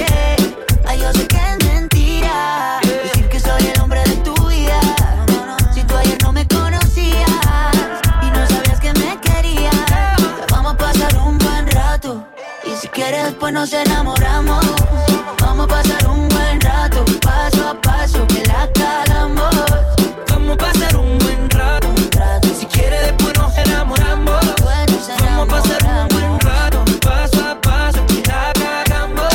después 13.43 13.55
nos 13.55 13.73
enamoramos. 13.73 14.65
Vamos 15.41 15.65
a 15.65 15.69
pasar 15.69 16.07
un 16.07 16.29
buen 16.29 16.61
rato, 16.61 17.05
paso 17.21 17.71
a 17.71 17.81
paso, 17.81 18.25
que 18.29 18.45
la 18.45 18.71
calamos. 18.73 19.53
Vamos 20.29 20.55
a 20.55 20.57
pasar 20.57 20.97
un 20.97 21.19
buen 21.19 21.51
rato, 21.51 21.89
un 21.89 22.55
si 22.55 22.67
quieres 22.67 23.07
después 23.07 23.37
nos 23.37 23.57
enamoramos. 23.59 24.41
Después. 24.43 25.09
Vamos 25.19 25.49
a 25.49 25.57
pasar 25.57 25.83
un 25.85 26.09
buen 26.09 26.41
rato, 26.41 26.85
paso 27.01 27.45
a 27.45 27.61
paso, 27.61 28.07
que 28.07 28.23
la 28.29 28.53
cagamos. 28.53 29.35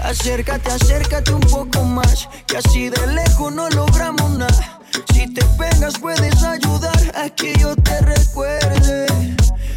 Acércate, 0.00 0.72
acércate 0.72 1.32
un 1.32 1.40
poco 1.40 1.84
más, 1.84 2.28
que 2.48 2.56
así 2.56 2.88
de 2.88 3.06
lejos 3.06 3.52
no 3.52 3.70
logramos 3.70 4.28
nada. 4.30 4.80
Si 5.14 5.32
te 5.32 5.44
pegas 5.56 5.96
puedes 6.00 6.42
ayudar 6.42 7.12
a 7.14 7.30
que 7.30 7.54
yo 7.60 7.76
te 7.76 8.00
recuerde 8.00 9.39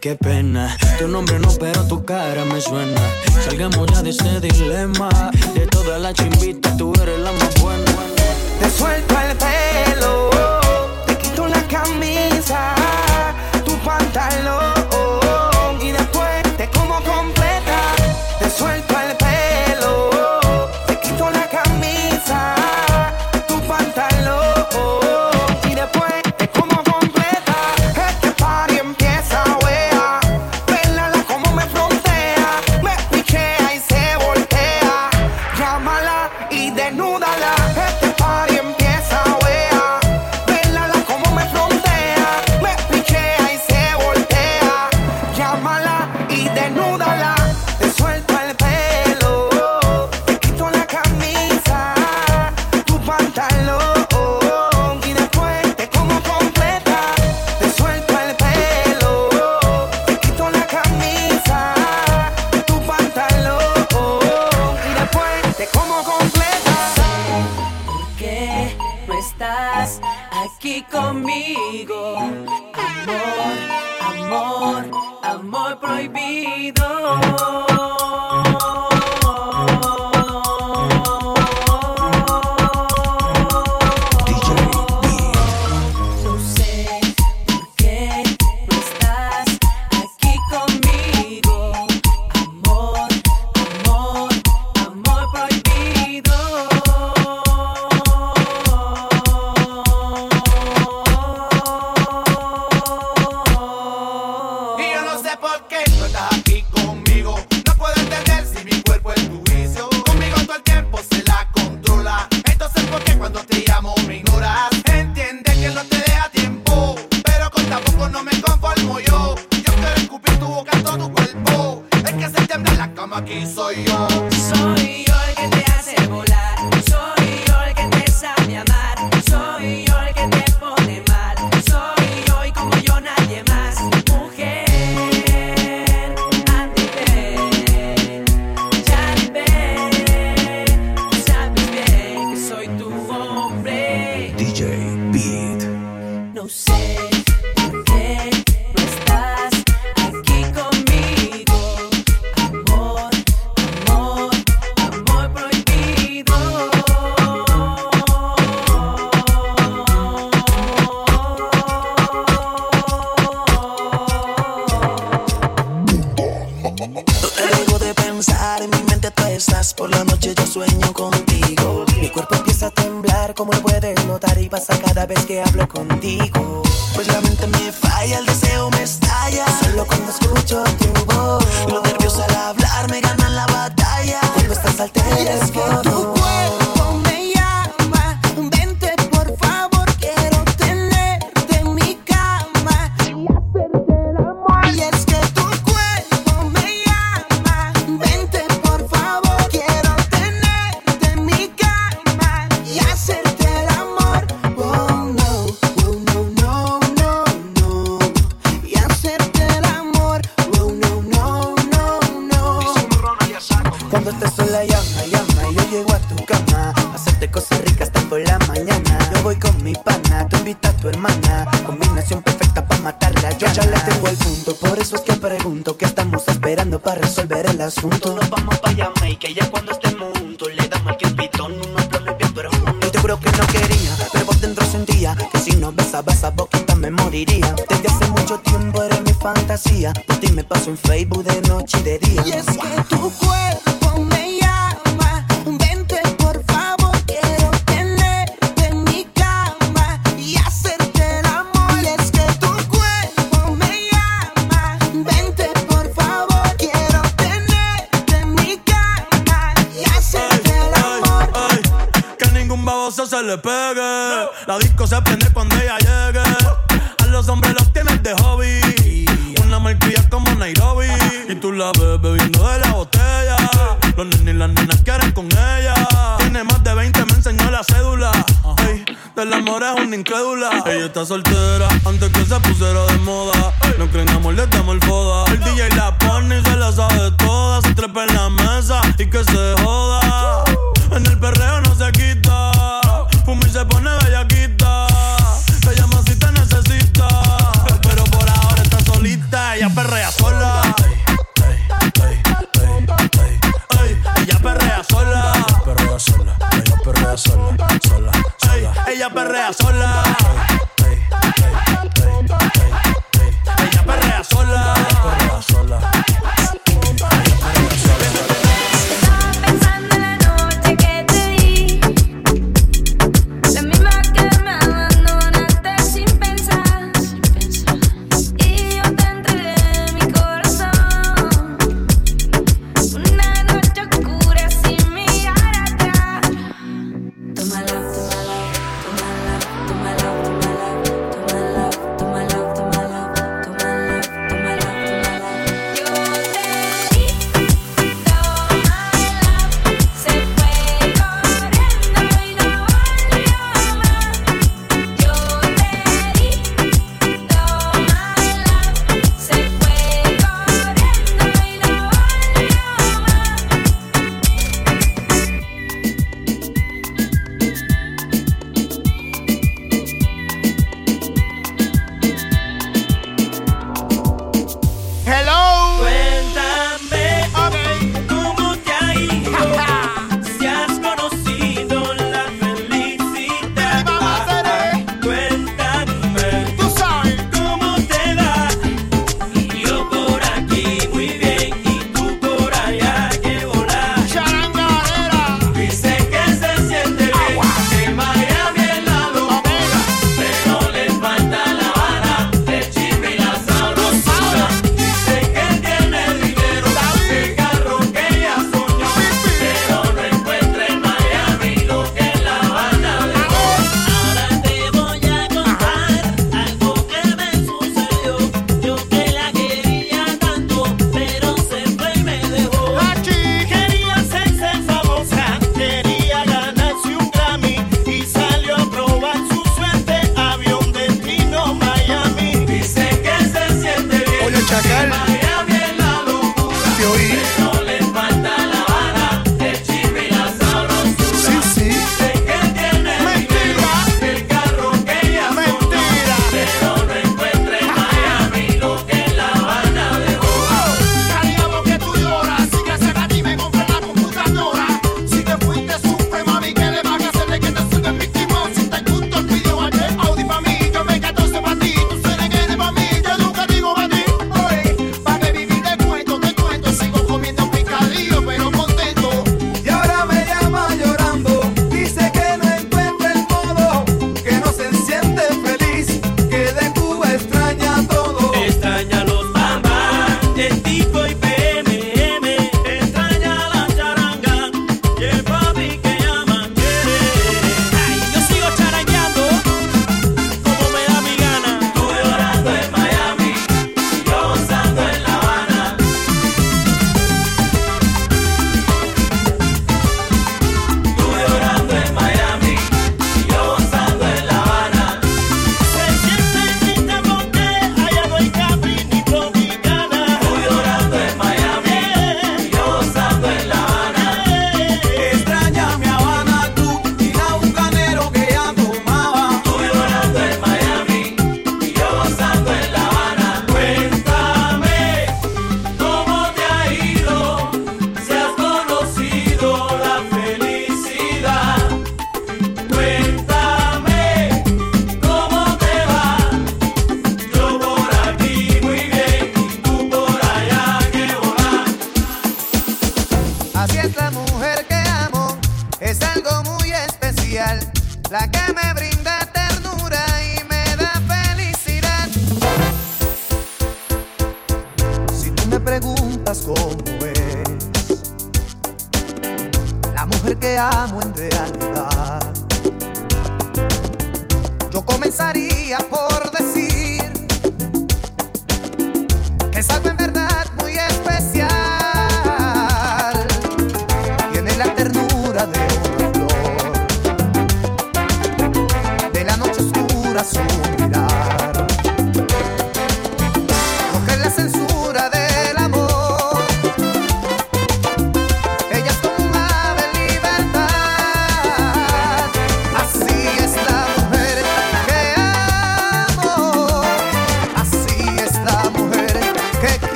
Qué 0.00 0.14
pena. 0.14 0.76
Tu 0.98 1.08
nombre 1.08 1.38
no, 1.38 1.48
pero 1.58 1.86
tu 1.88 2.04
cara 2.04 2.44
me 2.44 2.60
suena. 2.60 3.00
Salgamos 3.44 3.86
ya 3.92 4.02
de 4.02 4.10
este 4.10 4.40
dilema. 4.40 5.08
De 5.54 5.66
todas 5.66 6.00
las 6.00 6.14
chimbitas, 6.14 6.76
tú 6.76 6.92
eres 7.02 7.18
la 7.20 7.32
más 7.32 7.60
buena. 7.60 7.92
Te 8.60 8.70
suelto 8.70 9.14
el 9.20 9.36
pelo 9.36 10.35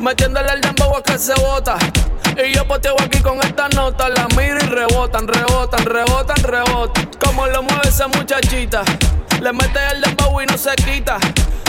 metiéndole 0.00 0.52
el 0.52 0.60
dembow 0.60 0.96
a 0.96 1.02
que 1.02 1.18
se 1.18 1.34
bota. 1.34 1.76
Y 2.36 2.54
yo 2.54 2.66
poteo 2.66 2.96
aquí 3.00 3.20
con 3.20 3.38
esta 3.42 3.68
nota, 3.68 4.08
la 4.08 4.26
miro 4.36 4.56
y 4.56 4.66
rebotan, 4.68 5.28
rebotan, 5.28 5.84
rebotan, 5.84 6.36
rebotan. 6.42 7.10
Como 7.22 7.46
lo 7.46 7.62
mueve 7.62 7.88
esa 7.88 8.08
muchachita, 8.08 8.82
le 9.40 9.52
mete 9.52 9.78
el 9.92 10.00
dembow 10.00 10.40
y 10.40 10.46
no 10.46 10.56
se 10.56 10.74
quita. 10.76 11.18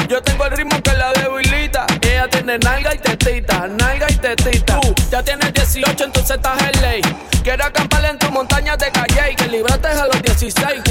Yo 0.07 0.21
tengo 0.21 0.45
el 0.45 0.51
ritmo 0.51 0.81
que 0.81 0.93
la 0.93 1.11
debilita. 1.13 1.85
Ella 2.01 2.29
tiene 2.29 2.57
nalga 2.59 2.93
y 2.95 2.99
tetita, 2.99 3.67
nalga 3.67 4.07
y 4.09 4.15
tetita. 4.15 4.79
Tú 4.79 4.93
ya 5.11 5.21
tienes 5.21 5.53
18, 5.53 6.03
entonces 6.05 6.37
estás 6.37 6.61
en 6.61 6.81
ley. 6.81 7.01
Quiero 7.43 7.65
acampar 7.65 8.05
en 8.05 8.17
tu 8.17 8.31
montaña 8.31 8.77
de 8.77 8.89
calle 8.91 9.31
y 9.31 9.35
que 9.35 9.47
libraste 9.47 9.87
a 9.87 10.05
los 10.05 10.21
16. 10.21 10.81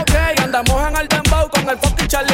Ok, 0.00 0.12
andamos 0.42 0.88
en 0.88 0.96
el 0.98 1.08
dembow 1.08 1.48
con 1.50 1.68
el 1.68 1.78
fucking 1.78 2.06
Charlie 2.06 2.29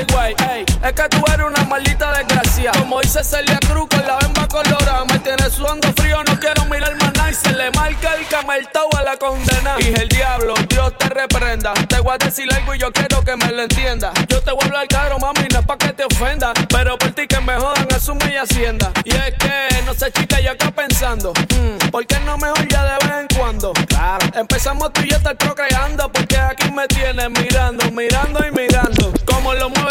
hice 3.06 3.22
Celia 3.24 3.58
Cruz 3.68 3.86
con 3.88 4.04
la 4.06 4.16
bemba 4.18 4.46
colorada. 4.48 5.04
Me 5.06 5.18
tiene 5.20 5.48
sudando 5.48 5.88
frío, 5.96 6.22
no 6.24 6.38
quiero 6.38 6.64
mirar 6.66 6.94
más 6.96 7.12
nada. 7.14 7.30
Y 7.30 7.34
se 7.34 7.52
le 7.52 7.70
marca 7.70 8.14
el 8.14 8.26
cameltao 8.26 8.88
a 8.96 9.02
la 9.02 9.16
condena. 9.16 9.76
Y 9.78 9.94
el 9.98 10.08
diablo, 10.08 10.54
Dios 10.68 10.92
te 10.98 11.08
reprenda. 11.08 11.72
Te 11.88 12.00
voy 12.00 12.14
a 12.14 12.18
decir 12.18 12.52
algo 12.52 12.74
y 12.74 12.78
yo 12.78 12.92
quiero 12.92 13.22
que 13.22 13.36
me 13.36 13.50
lo 13.52 13.62
entienda. 13.62 14.12
Yo 14.28 14.42
te 14.42 14.50
voy 14.50 14.62
a 14.62 14.66
hablar 14.66 14.88
caro, 14.88 15.18
mami, 15.18 15.46
no 15.52 15.60
es 15.60 15.66
pa' 15.66 15.78
que 15.78 15.92
te 15.92 16.04
ofenda. 16.04 16.52
Pero 16.68 16.98
por 16.98 17.12
ti 17.12 17.26
que 17.26 17.40
me 17.40 17.54
jodan, 17.54 17.86
asume 17.94 18.32
y 18.32 18.36
hacienda. 18.36 18.92
Y 19.04 19.10
es 19.10 19.34
que, 19.38 19.82
no 19.84 19.94
sé, 19.94 20.10
chica, 20.12 20.40
yo 20.40 20.50
acá 20.52 20.70
pensando. 20.72 21.32
mm, 21.32 21.90
¿Por 21.90 22.06
qué 22.06 22.18
no 22.20 22.36
mejor 22.38 22.66
ya 22.68 22.84
de 22.84 23.06
vez 23.06 23.16
en 23.20 23.38
cuando? 23.38 23.72
Claro. 23.88 24.26
Empezamos 24.34 24.92
tú 24.92 25.02
y 25.02 25.10
yo 25.10 25.16
estar 25.16 25.36
procreando. 25.36 26.10
Porque 26.10 26.36
aquí 26.36 26.70
me 26.72 26.86
tienes 26.88 27.30
mirando, 27.30 27.90
mirando 27.92 28.40
y 28.40 28.50
mirando. 28.50 28.55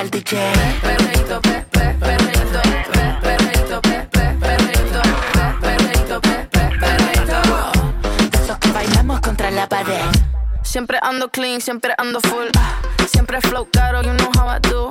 Gusta 0.00 0.08
ponerle 0.08 0.08
al 0.08 0.10
DJ. 0.10 0.36
Perreito, 0.80 1.40
pe, 1.40 1.64
pe, 1.70 1.96
perreito, 1.98 2.60
pe, 2.92 3.16
perreito, 3.20 3.80
pe, 3.80 4.08
pe, 4.10 4.36
perreito, 4.40 5.00
pe, 5.00 5.56
perreito, 5.60 6.20
pe, 6.20 6.48
pe, 6.50 6.78
perreito. 6.80 7.40
De 8.30 8.38
esos 8.38 8.58
que 8.58 8.72
bailamos 8.72 9.20
contra 9.20 9.50
la 9.50 9.66
pared. 9.66 10.10
Siempre 10.62 10.98
ando 11.02 11.28
clean, 11.28 11.60
siempre 11.60 11.94
ando 11.98 12.20
full. 12.20 12.48
Siempre 13.06 13.40
flow 13.40 13.66
caro, 13.70 14.02
you 14.02 14.12
know 14.14 14.30
how 14.38 14.48
I 14.48 14.58
do. 14.60 14.90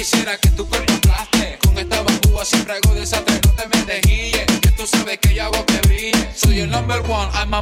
quisiera 0.00 0.34
que 0.38 0.48
tu 0.52 0.66
cuerpo 0.66 0.94
aplaste, 0.94 1.58
con 1.62 1.78
esta 1.78 2.02
bambúa 2.02 2.42
siempre 2.42 2.72
hago 2.72 2.94
desastre, 2.94 3.38
no 3.44 3.52
te 3.52 3.68
me 3.68 3.84
dejilles, 3.84 4.46
que 4.62 4.70
tú 4.70 4.86
sabes 4.86 5.18
que 5.18 5.34
yo 5.34 5.42
hago 5.44 5.66
que 5.66 5.78
brille, 5.88 6.28
soy 6.34 6.60
el 6.60 6.70
number 6.70 7.00
one, 7.00 7.28
hay 7.34 7.46
más 7.48 7.60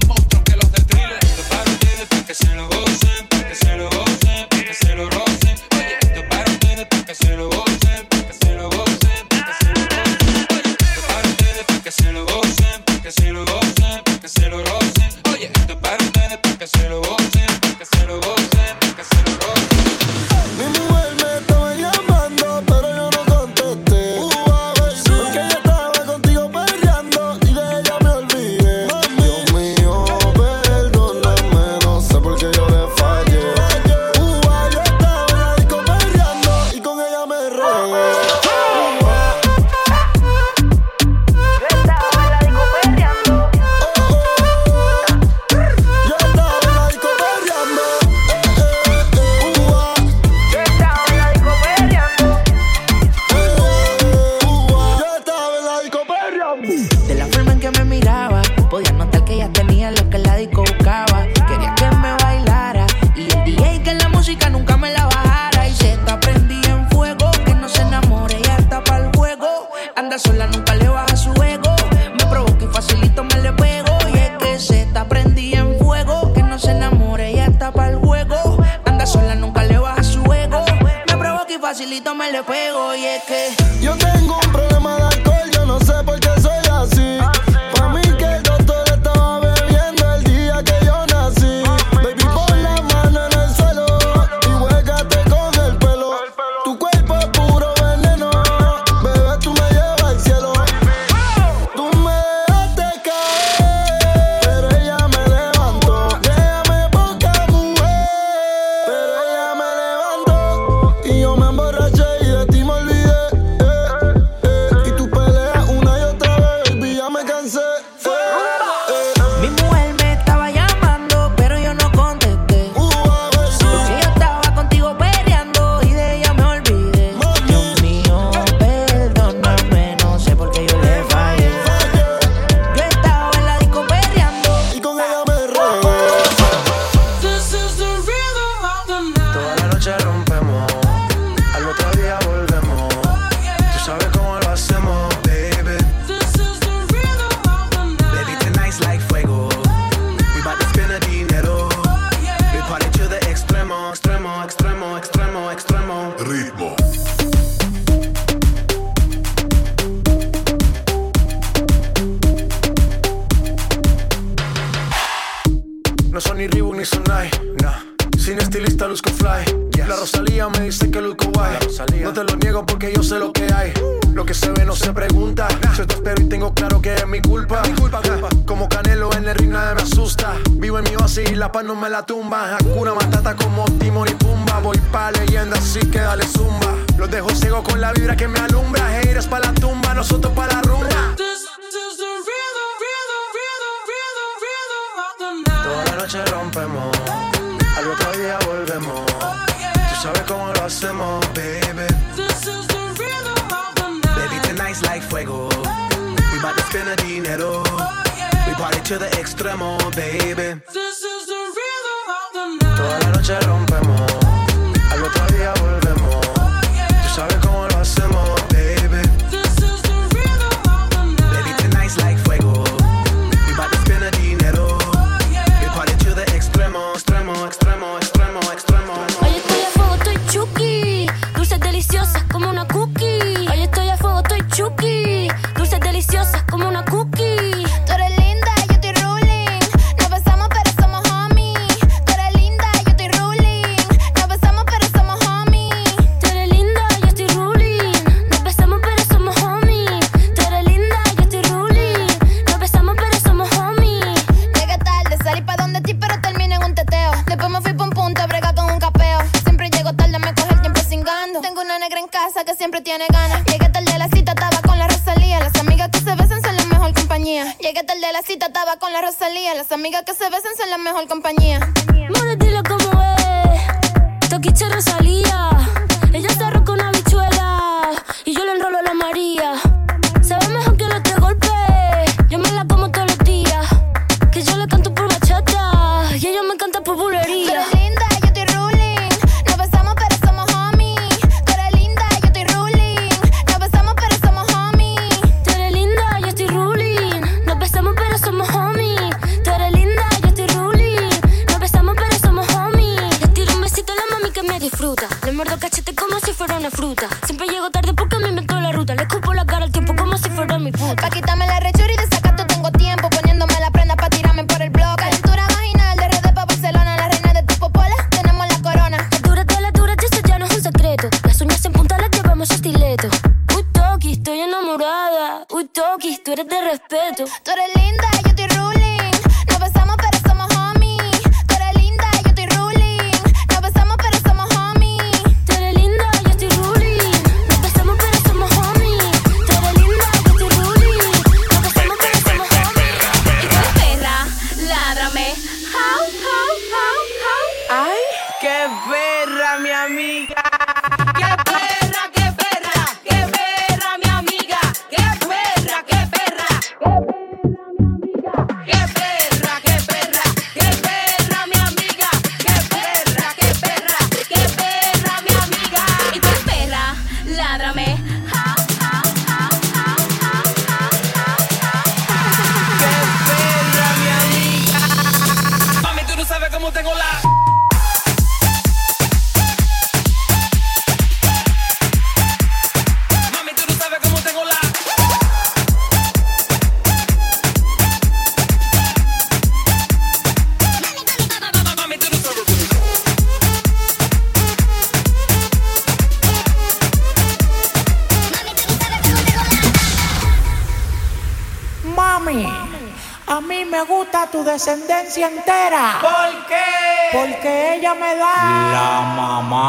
te 326.49 326.61
respeto. 326.62 327.25
Tú 327.43 327.51
eres. 327.53 327.88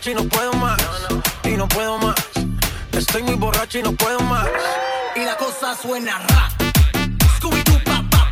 borracho 0.00 0.10
y 0.10 0.14
no 0.14 0.28
puedo 0.28 0.52
más. 0.54 0.78
Y 1.44 1.56
no 1.56 1.68
puedo 1.68 1.98
más. 1.98 2.14
Estoy 2.92 3.22
muy 3.22 3.34
borracho 3.34 3.78
y 3.78 3.82
no 3.82 3.92
puedo 3.92 4.20
más. 4.20 4.48
Y 5.14 5.24
la 5.24 5.36
cosa 5.36 5.76
suena 5.76 6.18
ra. 6.18 6.48
Scooby-Doo, 7.38 7.84
pa, 7.84 8.02
pa. 8.10 8.30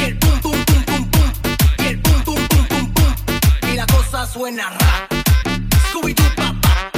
Y 0.00 0.04
el 0.04 0.18
pum, 0.18 0.40
pum, 0.40 0.64
pum, 0.64 0.84
pum, 0.84 1.10
pum. 1.10 1.32
Y 1.78 1.86
el 1.86 2.00
pum, 2.00 2.22
pum, 2.22 2.46
pum, 2.48 2.66
pum, 2.68 2.92
pum. 2.92 3.14
Y 3.72 3.74
la 3.74 3.86
cosa 3.86 4.26
suena 4.26 4.70
ra. 4.70 5.08
Scooby-Doo, 5.90 6.34
pa, 6.36 6.54
pa. 6.60 6.92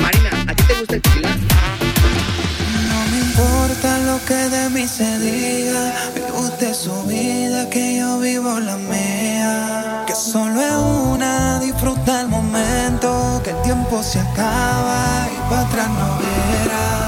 Marina, 0.00 0.30
¿a 0.46 0.54
ti 0.54 0.62
te 0.64 0.74
gusta 0.74 0.94
el 0.94 1.02
tequila? 1.02 1.36
Que 4.26 4.34
de 4.34 4.68
mí 4.68 4.86
se 4.86 5.18
diga, 5.20 5.92
vive 6.14 6.32
usted 6.32 6.74
su 6.74 7.02
vida, 7.04 7.70
que 7.70 7.96
yo 7.98 8.18
vivo 8.18 8.60
la 8.60 8.76
mía. 8.76 10.04
Que 10.06 10.14
solo 10.14 10.60
es 10.60 10.74
una, 10.74 11.58
disfruta 11.60 12.20
el 12.20 12.28
momento, 12.28 13.40
que 13.42 13.50
el 13.50 13.62
tiempo 13.62 14.02
se 14.02 14.20
acaba 14.20 15.28
y 15.32 15.48
para 15.48 15.62
atrás 15.62 15.88
no 15.88 16.18
verá. 16.18 17.07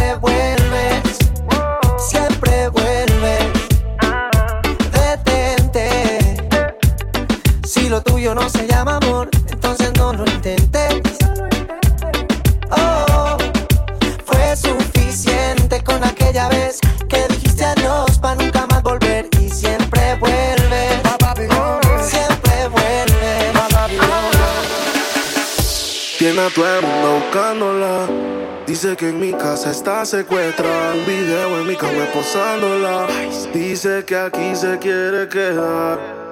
no 8.41 8.49
se 8.49 8.67
llama 8.67 8.97
amor, 8.97 9.29
entonces 9.49 9.91
no 9.97 10.13
lo 10.13 10.25
intentes. 10.25 11.17
Oh, 12.71 13.37
fue 14.25 14.55
suficiente 14.55 15.83
con 15.83 16.03
aquella 16.03 16.49
vez 16.49 16.79
que 17.07 17.27
dijiste 17.27 17.63
adiós 17.63 18.17
para 18.17 18.35
nunca 18.35 18.65
más 18.67 18.81
volver 18.81 19.27
y 19.39 19.49
siempre 19.49 20.15
vuelve. 20.15 21.01
Siempre 22.01 22.67
vuelve. 22.69 23.51
Tiene 26.17 26.41
a 26.41 26.49
todo 26.49 26.79
el 26.79 26.85
mundo 26.85 27.19
buscándola. 27.19 28.07
Dice 28.65 28.95
que 28.95 29.09
en 29.09 29.19
mi 29.19 29.33
casa 29.33 29.69
está 29.69 30.03
secuestrada. 30.05 30.93
Un 30.93 31.05
video 31.05 31.59
en 31.59 31.67
mi 31.67 31.75
cama 31.75 32.05
posándola. 32.13 33.07
Dice 33.53 34.03
que 34.03 34.15
aquí 34.15 34.55
se 34.55 34.79
quiere 34.79 35.27
quedar. 35.29 36.20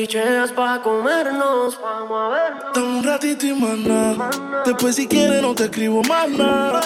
Picheas 0.00 0.50
pa' 0.52 0.80
comernos. 0.80 1.78
Vamos 1.78 2.18
a 2.18 2.28
ver. 2.28 2.52
Dame 2.74 2.98
un 3.00 3.04
ratito 3.04 3.44
y 3.44 3.52
maná. 3.52 4.30
Después 4.64 4.96
si 4.96 5.06
quieres 5.06 5.42
no 5.42 5.54
te 5.54 5.64
escribo 5.64 6.02
más 6.04 6.26
nada. 6.30 6.80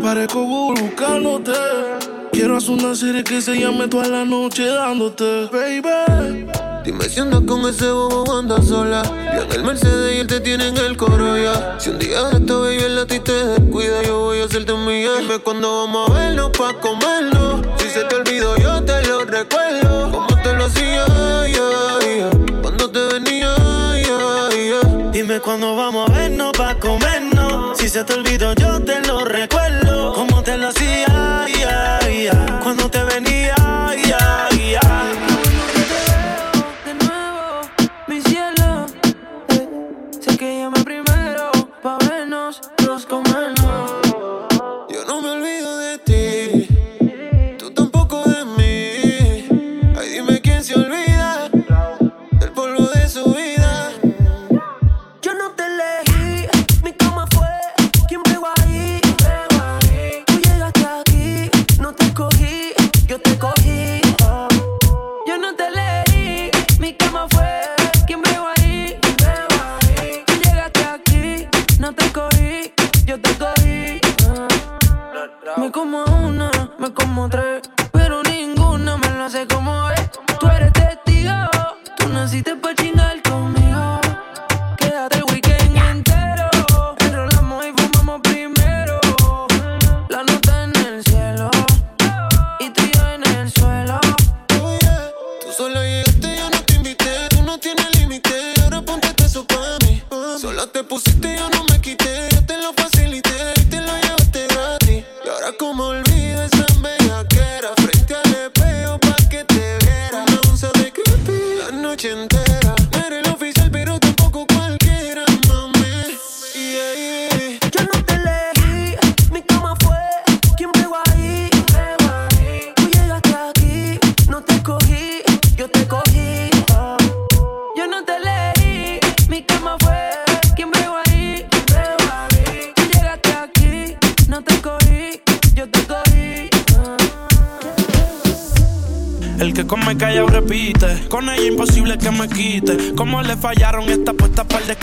Parezco 0.00 0.44
Google 0.44 0.82
buscándote. 0.82 1.50
Quiero 2.30 2.58
hacer 2.58 2.70
una 2.70 2.94
serie 2.94 3.24
que 3.24 3.42
se 3.42 3.58
llame 3.58 3.88
toda 3.88 4.06
la 4.06 4.24
noche 4.24 4.66
dándote, 4.66 5.48
baby. 5.50 6.46
Dime 6.84 7.08
si 7.08 7.18
andas 7.18 7.40
con 7.40 7.68
ese 7.68 7.90
bobo 7.90 8.38
andas 8.38 8.68
sola. 8.68 9.02
Yo 9.34 9.42
en 9.42 9.52
el 9.52 9.64
Mercedes 9.64 10.14
y 10.14 10.20
él 10.20 10.28
te 10.28 10.38
tiene 10.38 10.68
en 10.68 10.76
el 10.76 10.96
coro 10.96 11.36
ya. 11.36 11.74
Si 11.80 11.90
un 11.90 11.98
día 11.98 12.22
de 12.28 12.36
esta 12.36 12.54
baby 12.54 12.84
el 12.84 13.04
ti 13.08 13.18
te 13.18 13.32
descuida, 13.32 14.00
yo 14.04 14.20
voy 14.20 14.42
a 14.42 14.44
hacerte 14.44 14.72
mía. 14.74 15.10
Dime 15.18 15.40
cuando 15.40 15.86
vamos 15.86 16.08
a 16.08 16.12
vernos 16.12 16.50
pa' 16.56 16.72
comernos. 16.74 17.66
Si 17.78 17.90
se 17.90 18.04
te 18.04 18.14
olvidó, 18.14 18.56
yo 18.58 18.80
te 18.84 19.08
lo 19.08 19.24
recuerdo. 19.24 20.31
Te 20.42 20.52
lo 20.54 20.64
hacía, 20.64 21.06
ya, 21.46 21.70
ya. 22.18 22.30
Cuando 22.62 22.90
te 22.90 22.98
venía, 23.12 23.54
ya. 24.06 24.48
Dime 25.12 25.40
cuándo 25.40 25.76
vamos 25.76 26.10
a 26.10 26.12
vernos 26.12 26.52
pa' 26.56 26.74
comernos. 26.80 27.78
Si 27.78 27.88
se 27.88 28.02
te 28.04 28.14
olvidó, 28.14 28.52
yo 28.54 28.80
te 28.80 29.00
lo 29.06 29.24
recuerdo. 29.24 30.14
Como 30.14 30.42
te 30.42 30.56
lo 30.56 30.68
hacía, 30.68 31.06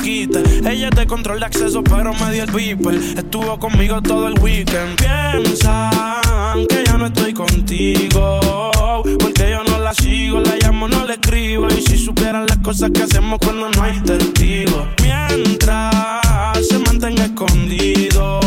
Ella 0.10 0.90
es 0.90 0.95
de 0.98 1.06
control 1.06 1.40
de 1.40 1.45
acceso, 1.45 1.84
pero 1.84 2.11
me 2.15 2.31
dio 2.34 2.44
el 2.44 2.52
viper. 2.52 2.95
Estuvo 2.95 3.60
conmigo 3.60 4.02
todo 4.02 4.27
el 4.27 4.40
weekend. 4.40 4.98
Piensan 4.98 6.65
que 6.68 6.84
ya 6.84 6.98
no 6.98 7.06
estoy 7.06 7.31
contigo. 7.31 8.72
Porque 9.19 9.52
yo 9.52 9.64
no 9.64 9.77
la 9.77 9.94
sigo, 9.94 10.40
la 10.40 10.56
llamo, 10.56 10.88
no 10.88 11.06
le 11.06 11.14
escribo. 11.14 11.68
Y 11.68 11.81
si 11.84 11.99
supieran 11.99 12.48
las 12.48 12.57
cosas 12.57 12.90
que 12.90 13.03
hacemos 13.03 13.38
cuando 13.38 13.69
no 13.69 13.84
hay 13.84 13.99
testigos. 13.99 14.88
Mientras 15.03 16.68
se 16.68 16.80
mantenga 16.80 17.26
escondido. 17.26 18.40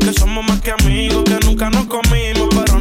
Que 0.00 0.12
somos 0.12 0.44
más 0.44 0.60
que 0.60 0.72
amigos, 0.72 1.22
que 1.22 1.38
nunca 1.46 1.70
nos 1.70 1.86
comimos. 1.86 2.39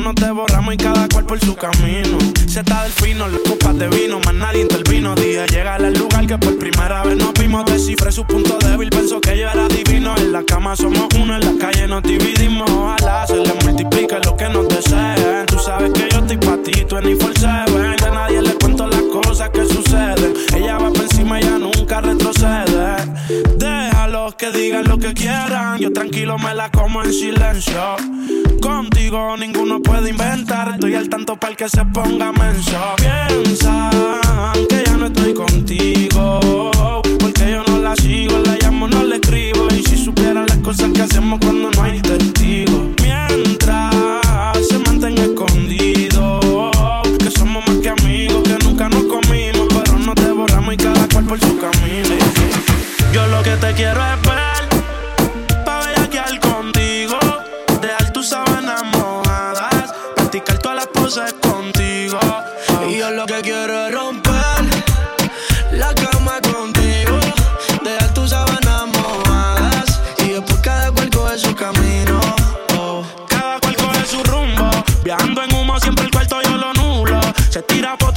Pero 0.10 0.14
nos 0.14 0.28
devoramos 0.28 0.74
y 0.74 0.78
cada 0.78 1.08
cual 1.08 1.26
por 1.26 1.40
su 1.40 1.56
camino. 1.56 2.18
Se 2.48 2.62
está 2.62 2.84
del 2.84 2.92
fino, 2.92 3.28
las 3.28 3.42
copas 3.42 3.78
de 3.78 3.88
vino, 3.90 4.20
más 4.26 4.34
nadie 4.34 4.62
intervino. 4.62 5.14
Dije, 5.14 5.46
llega 5.48 5.76
al 5.76 5.94
lugar 5.94 6.26
que 6.26 6.38
por 6.38 6.58
primera 6.58 7.04
vez 7.04 7.18
nos 7.18 7.34
vimos. 7.34 7.66
Descifré 7.66 8.12
su 8.12 8.26
punto 8.26 8.58
débil, 8.60 8.90
pensó 8.90 9.20
que 9.20 9.38
yo 9.38 9.50
era 9.50 9.68
divino. 9.68 10.16
En 10.18 10.32
la 10.32 10.44
cama 10.44 10.76
somos 10.76 11.08
uno, 11.16 11.36
en 11.36 11.46
la 11.46 11.54
calle 11.60 11.88
nos 11.88 12.02
dividimos. 12.04 12.70
Ojalá 12.72 13.28
se 13.28 13.36
le 13.36 13.54
multiplique 13.66 14.16
lo 14.26 14.36
que 14.36 14.50
nos 14.50 14.68
deseen. 14.68 15.46
Tú 15.48 15.60
sabes 15.60 15.92
que 15.94 16.08
yo 16.12 16.20
estoy 16.20 16.38
pa' 16.38 16.58
ti, 16.64 16.86
tú 16.86 17.00
ni 17.02 17.16
for 17.16 17.38
seven. 17.38 17.96
A 18.04 18.10
nadie 18.10 18.42
le 18.42 18.54
cuento 18.80 18.98
las 18.98 19.24
cosas 19.24 19.50
que 19.50 19.66
suceden. 19.66 20.34
Ella 20.56 20.78
va 20.78 20.90
por 20.90 21.02
encima, 21.02 21.40
ella 21.40 21.58
nunca 21.58 22.02
retrocede. 22.02 22.96
Déjalos 23.58 24.36
que 24.36 24.52
digan 24.52 24.86
lo 24.88 24.98
que 24.98 25.14
quieran. 25.14 25.80
Yo 25.80 25.92
tranquilo 25.92 26.38
me 26.38 26.54
la 26.54 26.70
como 26.72 27.04
en 27.04 27.12
silencio. 27.12 27.96
Contigo 28.62 29.36
ninguno 29.38 29.82
puede 29.82 30.10
inventar. 30.12 30.74
Estoy 30.76 30.96
al 30.96 31.10
tanto 31.10 31.36
para 31.36 31.56
que 31.56 31.68
se 31.68 31.84
ponga 31.86 32.32
menso. 32.32 32.78
Piensan 32.98 33.92
que 34.70 34.84
ya 34.86 34.98
no 34.98 35.08
estoy 35.08 35.34
contigo. 35.34 36.72
Porque 37.20 37.52
yo 37.52 37.64
no 37.68 37.80
la 37.80 37.96
sigo, 37.96 38.38
la 38.40 38.58
llamo, 38.62 38.88
no 38.88 39.04
le 39.04 39.16
escribo. 39.16 39.68
Y 39.72 39.84
si 39.84 39.98
supieran 39.98 40.46
las 40.48 40.58
cosas 40.58 40.92
que 40.94 41.02
hacemos 41.02 41.40
cuando 41.40 41.70
no 41.72 41.84
hay 41.84 42.02
testigos. 42.02 42.82
Mientras 43.02 44.68
se 44.68 44.78
mantenga 44.80 45.19
Yo 53.12 53.26
lo 53.28 53.42
que 53.42 53.56
te 53.58 53.74
quiero 53.74 54.02
es 54.06 54.22
ver, 54.22 55.64
pa' 55.66 55.80
bellaquear 55.80 56.40
contigo. 56.40 57.18
Dejar 57.82 58.14
tus 58.14 58.30
sábanas 58.30 58.84
mojadas, 58.86 59.94
practicar 60.16 60.58
todas 60.60 60.78
las 60.78 60.88
poses 60.88 61.34
contigo. 61.42 62.20
Y 62.88 62.98
yo 62.98 63.10
lo 63.12 63.26
que 63.26 63.42
quiero 63.42 63.88
es 63.88 63.94
romper 63.94 64.40
la 65.72 65.94
cama 65.96 66.40
contigo, 66.42 67.20
dejar 67.84 68.14
tus 68.14 68.30
sábanas 68.32 68.88
mojadas 68.88 70.02
y 70.20 70.30
después 70.30 70.60
cada 70.62 70.92
cual 70.92 71.10
coge 71.10 71.38
su 71.38 71.56
camino. 71.56 72.20
Cada 73.28 73.60
cual 73.60 73.76
coge 73.76 74.06
su 74.06 74.24
rumbo. 74.24 74.70
Viajando 75.04 75.44
en 75.44 75.56
humo, 75.56 75.80
siempre 75.80 76.06
el 76.06 76.12
cuarto 76.12 76.42
yo 76.42 76.58
lo 76.58 76.74
nulo. 76.74 77.20
Se 77.50 77.62
tira 77.64 77.96
fotos 77.98 78.09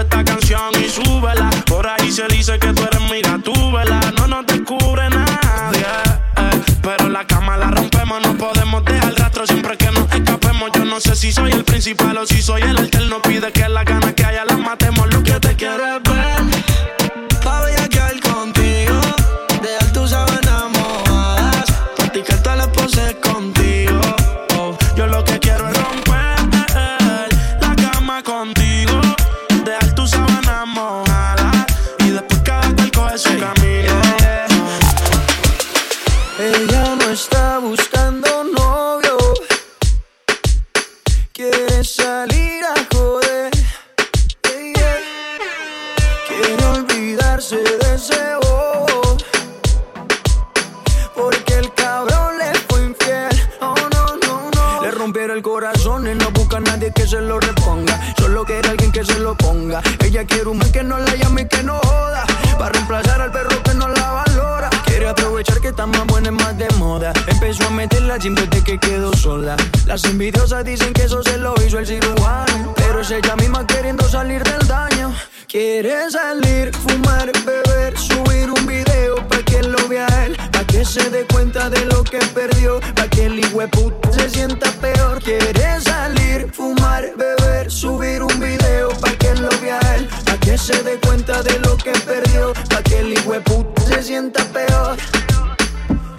esta 0.00 0.24
canción 0.24 0.70
y 0.82 0.88
súbela. 0.88 1.50
Por 1.66 1.86
ahí 1.86 2.10
se 2.10 2.26
dice 2.28 2.58
que 2.58 2.72
tú 2.72 2.82
eres 2.82 3.00
mi 3.10 3.20
gatúbela. 3.20 4.00
No 4.18 4.26
nos 4.26 4.46
descubre 4.46 5.08
nadie. 5.10 5.80
eh. 6.36 6.60
Pero 6.82 7.08
la 7.08 7.26
cama 7.26 7.56
la 7.56 7.70
rompemos, 7.70 8.20
no 8.22 8.34
podemos 8.36 8.84
dejar 8.84 9.14
rastro 9.16 9.46
siempre 9.46 9.76
que 9.76 9.90
nos 9.90 10.10
escapemos. 10.12 10.70
Yo 10.74 10.84
no 10.84 11.00
sé 11.00 11.14
si 11.16 11.32
soy 11.32 11.52
el 11.52 11.64
principal 11.64 12.16
o 12.18 12.26
si 12.26 12.40
soy 12.42 12.62
el 12.62 12.76
alterno. 12.78 13.20
Pide 13.22 13.52
que 13.52 13.68
las 13.68 13.84
Ella 60.02 60.24
quiere 60.24 60.48
un 60.48 60.56
man 60.56 60.72
que 60.72 60.82
no 60.82 60.98
la 60.98 61.14
llame 61.14 61.42
y 61.42 61.46
que 61.46 61.62
no 61.62 61.78
joda. 61.80 62.24
Para 62.58 62.70
reemplazar 62.70 63.20
al 63.20 63.30
perro 63.30 63.62
que 63.62 63.74
no 63.74 63.86
la 63.86 64.10
valora. 64.12 64.70
Quiere 64.86 65.08
aprovechar 65.08 65.60
que 65.60 65.68
está 65.68 65.86
más 65.86 66.06
buena 66.06 66.28
y 66.28 66.30
más 66.30 66.56
de 66.56 66.68
moda. 66.78 67.12
Empezó 67.48 67.66
a 67.66 67.70
meterla 67.70 68.20
siempre 68.20 68.46
que 68.62 68.76
quedó 68.76 69.10
sola. 69.14 69.56
Las 69.86 70.04
envidiosas 70.04 70.62
dicen 70.66 70.92
que 70.92 71.04
eso 71.04 71.22
se 71.22 71.38
lo 71.38 71.54
hizo 71.66 71.78
el 71.78 71.86
cirujano. 71.86 72.74
Pero 72.76 73.00
es 73.00 73.10
ella 73.10 73.36
misma 73.36 73.66
queriendo 73.66 74.06
salir 74.06 74.42
del 74.42 74.68
daño. 74.68 75.14
Quiere 75.46 76.10
salir, 76.10 76.70
fumar, 76.76 77.32
beber, 77.46 77.96
subir 77.96 78.50
un 78.50 78.66
video 78.66 79.26
pa' 79.28 79.42
que 79.46 79.62
lo 79.62 79.78
vea 79.88 80.06
él. 80.26 80.36
Pa' 80.52 80.64
que 80.64 80.84
se 80.84 81.08
dé 81.08 81.24
cuenta 81.32 81.70
de 81.70 81.86
lo 81.86 82.04
que 82.04 82.18
perdió. 82.34 82.80
Pa' 82.94 83.08
que 83.08 83.24
el 83.24 83.40
puta 83.70 84.12
se 84.12 84.28
sienta 84.28 84.70
peor. 84.72 85.22
Quiere 85.22 85.80
salir, 85.80 86.52
fumar, 86.52 87.14
beber, 87.16 87.70
subir 87.70 88.24
un 88.24 88.40
video 88.40 88.90
pa' 89.00 89.12
que 89.12 89.34
lo 89.36 89.48
vea 89.62 89.80
él. 89.96 90.06
Pa' 90.26 90.36
que 90.36 90.58
se 90.58 90.82
dé 90.82 90.98
cuenta 90.98 91.42
de 91.42 91.58
lo 91.60 91.78
que 91.78 91.92
perdió. 91.92 92.52
Pa' 92.68 92.82
que 92.82 92.98
el 92.98 93.14
puta 93.42 93.80
se 93.86 94.02
sienta 94.02 94.44
peor. 94.52 94.98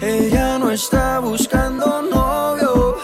Ella 0.02 0.58
no 0.58 0.72
está 0.72 1.20
buscando 1.20 2.02
novio. 2.02 2.98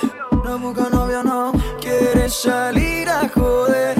No 0.43 0.59
busca 0.59 0.89
novio, 0.89 1.23
no. 1.23 1.51
Quiere 1.81 2.29
salir 2.29 3.09
a 3.09 3.27
joder. 3.27 3.95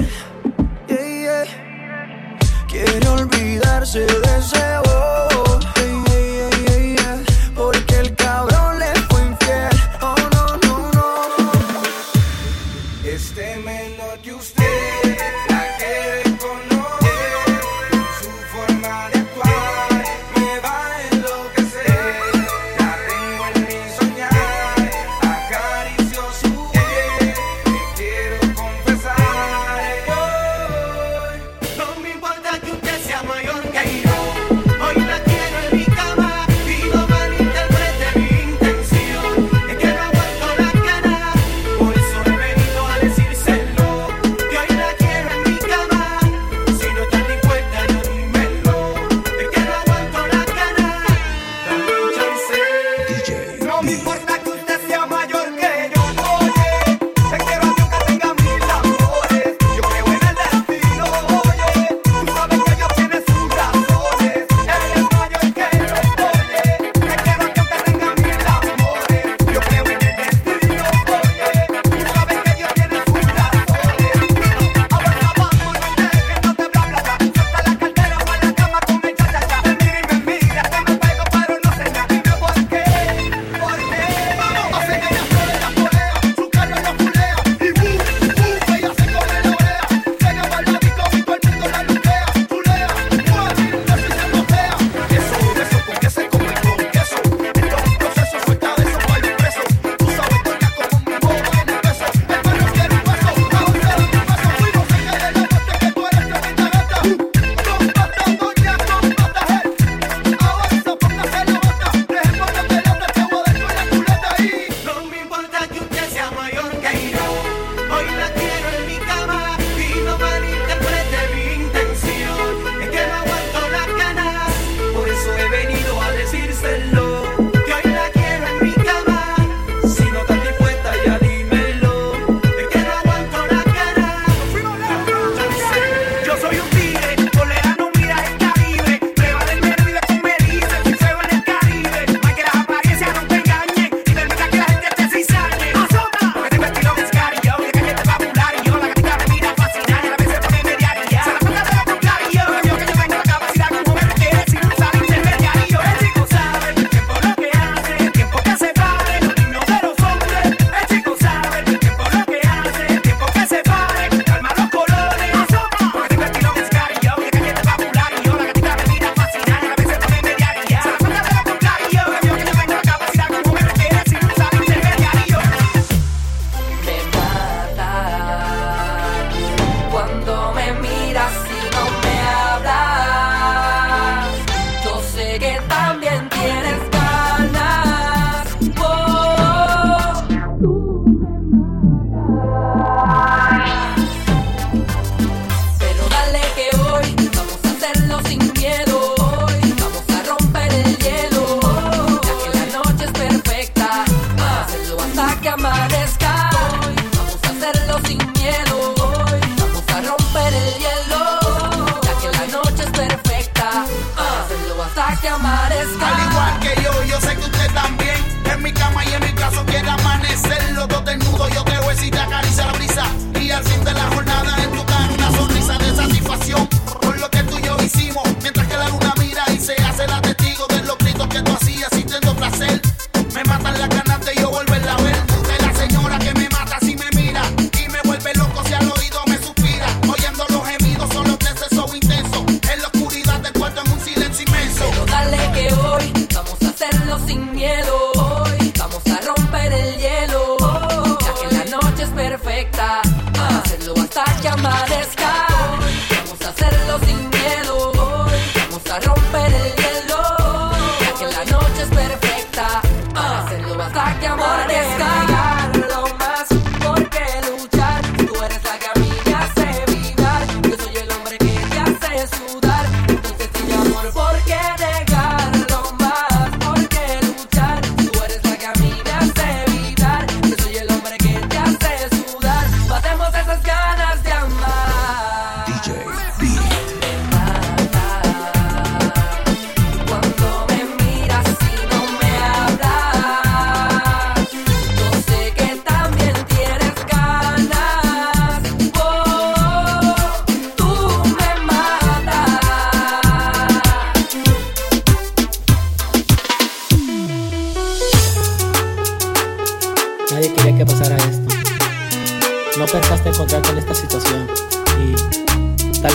Quiere 2.68 3.08
olvidarse 3.08 4.00
de 4.00 4.38
ese 4.38 4.85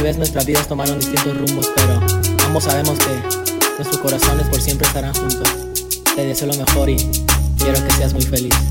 Tal 0.02 0.08
vez 0.08 0.18
nuestras 0.18 0.48
vidas 0.48 0.68
tomaron 0.68 0.98
distintos 0.98 1.38
rumbos, 1.38 1.70
pero 1.76 2.00
ambos 2.48 2.64
sabemos 2.64 2.98
que 2.98 3.22
nuestros 3.78 3.98
corazones 4.00 4.48
por 4.48 4.60
siempre 4.60 4.88
estarán 4.88 5.14
juntos. 5.14 5.48
Te 6.16 6.26
deseo 6.26 6.48
lo 6.48 6.56
mejor 6.56 6.90
y 6.90 6.98
quiero 7.60 7.86
que 7.86 7.92
seas 7.92 8.12
muy 8.12 8.24
feliz. 8.24 8.71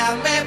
llame 0.00 0.39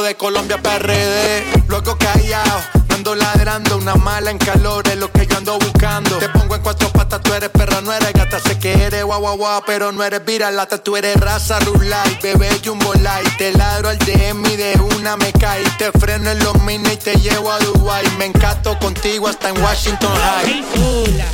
de 0.00 0.14
Colombia 0.14 0.56
PRD. 0.56 1.64
Luego 1.68 1.98
callado, 1.98 2.62
ando 2.94 3.14
ladrando, 3.14 3.76
una 3.76 3.94
mala 3.96 4.30
en 4.30 4.38
calor 4.38 4.88
es 4.88 4.96
lo 4.96 5.12
que 5.12 5.26
yo 5.26 5.36
ando 5.36 5.58
buscando. 5.58 6.16
Te 6.16 6.30
pongo 6.30 6.54
en 6.54 6.62
cuatro 6.62 6.88
patas, 6.88 7.20
tú 7.20 7.34
eres 7.34 7.50
perra, 7.50 7.82
no 7.82 7.92
eres 7.92 8.14
gata, 8.14 8.40
sé 8.40 8.58
que 8.58 8.72
eres 8.72 9.04
guau 9.04 9.20
guau 9.20 9.36
guau, 9.36 9.62
pero 9.66 9.92
no 9.92 10.02
eres 10.02 10.24
viralata, 10.24 10.78
tú 10.78 10.96
eres 10.96 11.20
raza 11.20 11.58
rulay, 11.60 12.18
bebé 12.22 12.48
jumbo 12.64 12.94
light. 12.94 13.36
Te 13.36 13.52
ladro 13.52 13.90
al 13.90 13.98
DM 13.98 14.42
y 14.46 14.56
de 14.56 14.80
una 14.96 15.18
me 15.18 15.30
caí, 15.32 15.64
te 15.76 15.92
freno 15.92 16.30
en 16.30 16.38
los 16.38 16.58
mines 16.62 16.94
y 16.94 16.96
te 16.96 17.14
llevo 17.16 17.52
a 17.52 17.58
Dubai. 17.58 18.08
Me 18.16 18.26
encato 18.26 18.78
contigo 18.78 19.28
hasta 19.28 19.50
en 19.50 19.62
Washington 19.62 20.10
High. 20.14 20.64
Hola, 20.76 21.26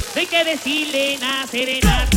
que. 1.52 2.07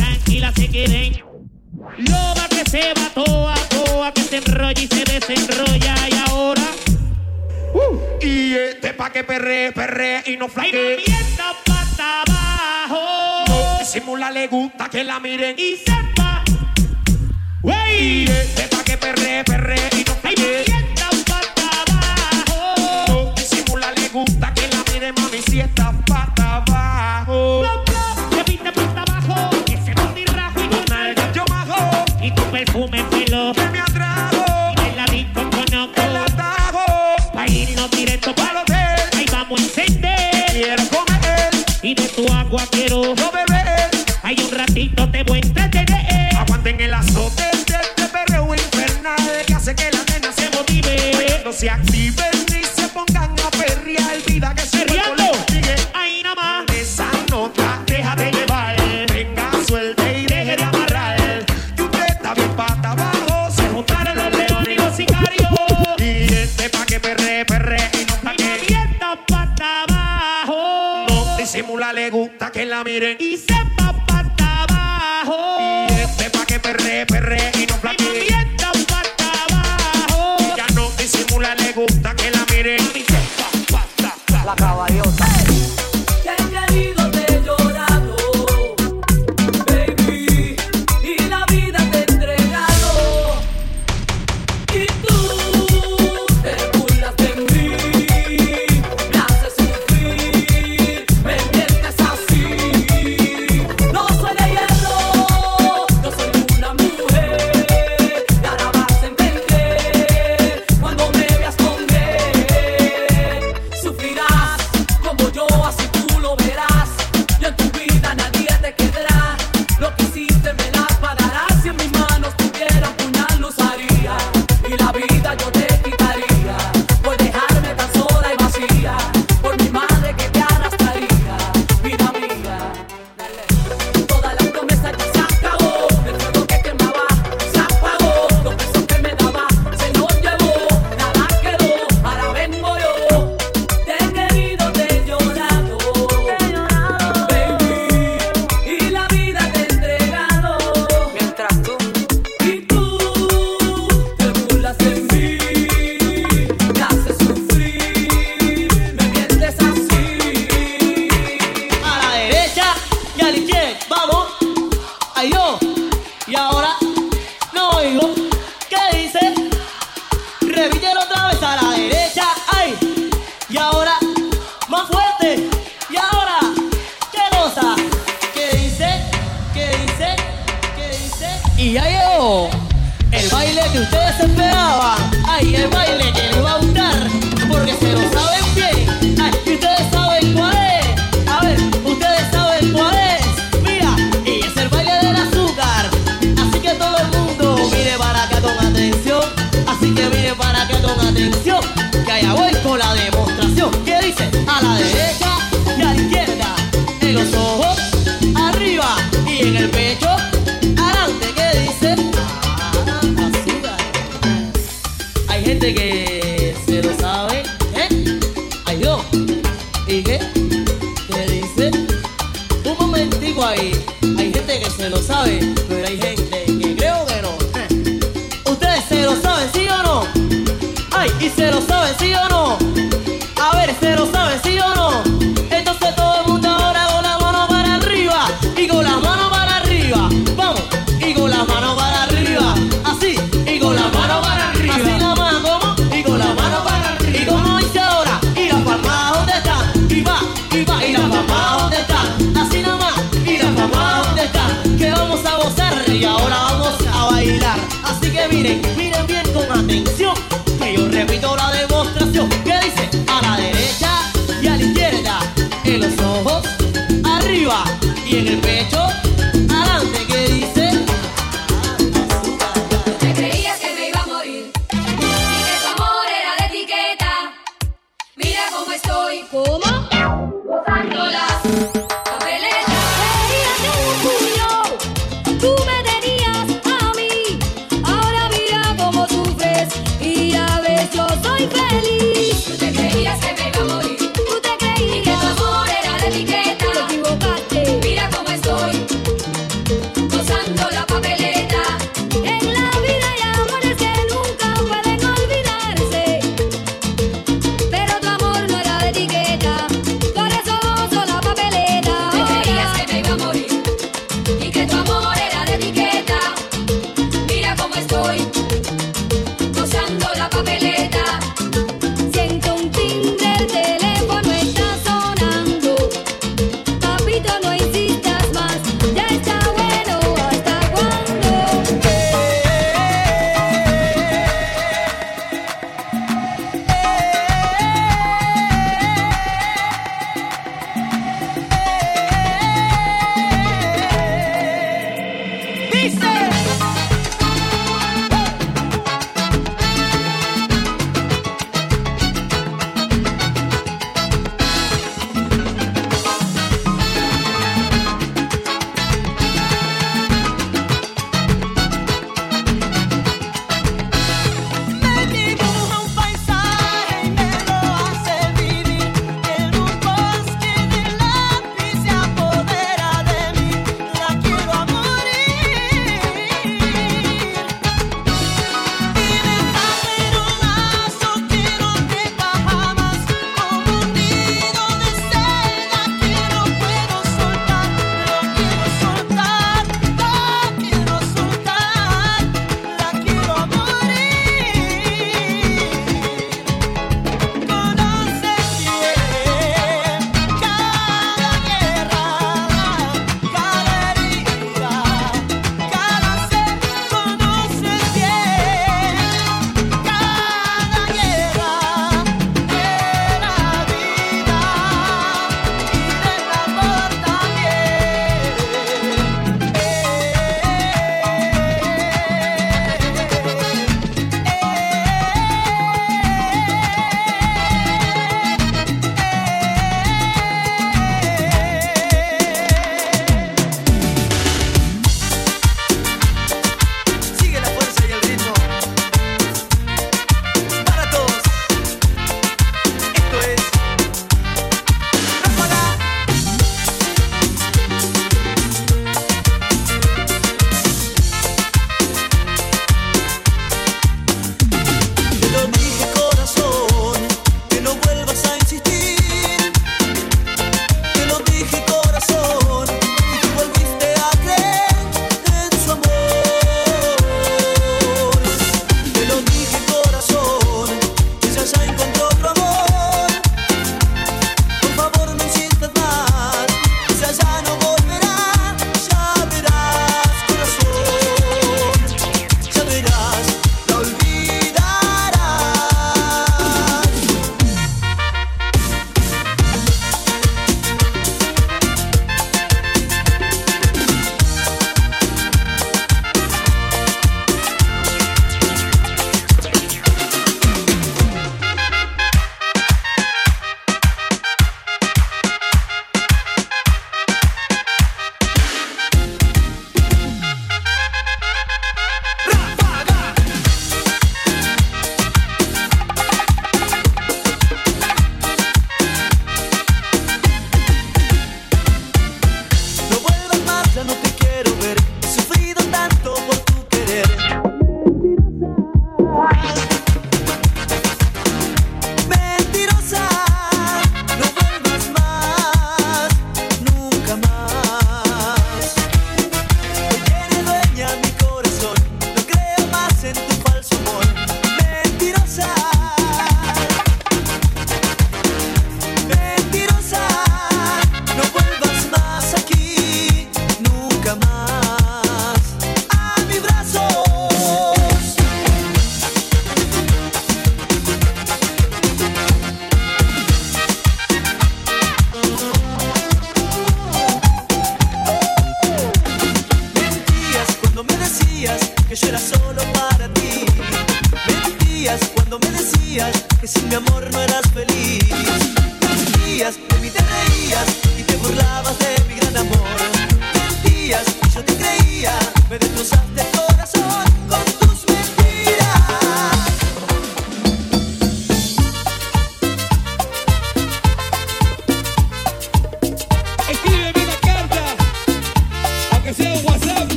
no 10.42 10.48
fly 10.48 10.70
eh. 10.72 11.00
mierda 11.06 11.54
pata 11.64 12.22
abajo. 12.22 13.44
No 13.46 13.78
disimula, 13.78 14.28
le 14.32 14.48
gusta 14.48 14.88
que 14.88 15.04
la 15.04 15.20
miren 15.20 15.54
y 15.56 15.76
sepa. 15.76 16.42
Wey, 17.62 18.26
sepa 18.26 18.82
que 18.82 18.96
perre, 18.98 19.44
perre 19.44 19.76
y 19.96 20.02
no 20.02 20.21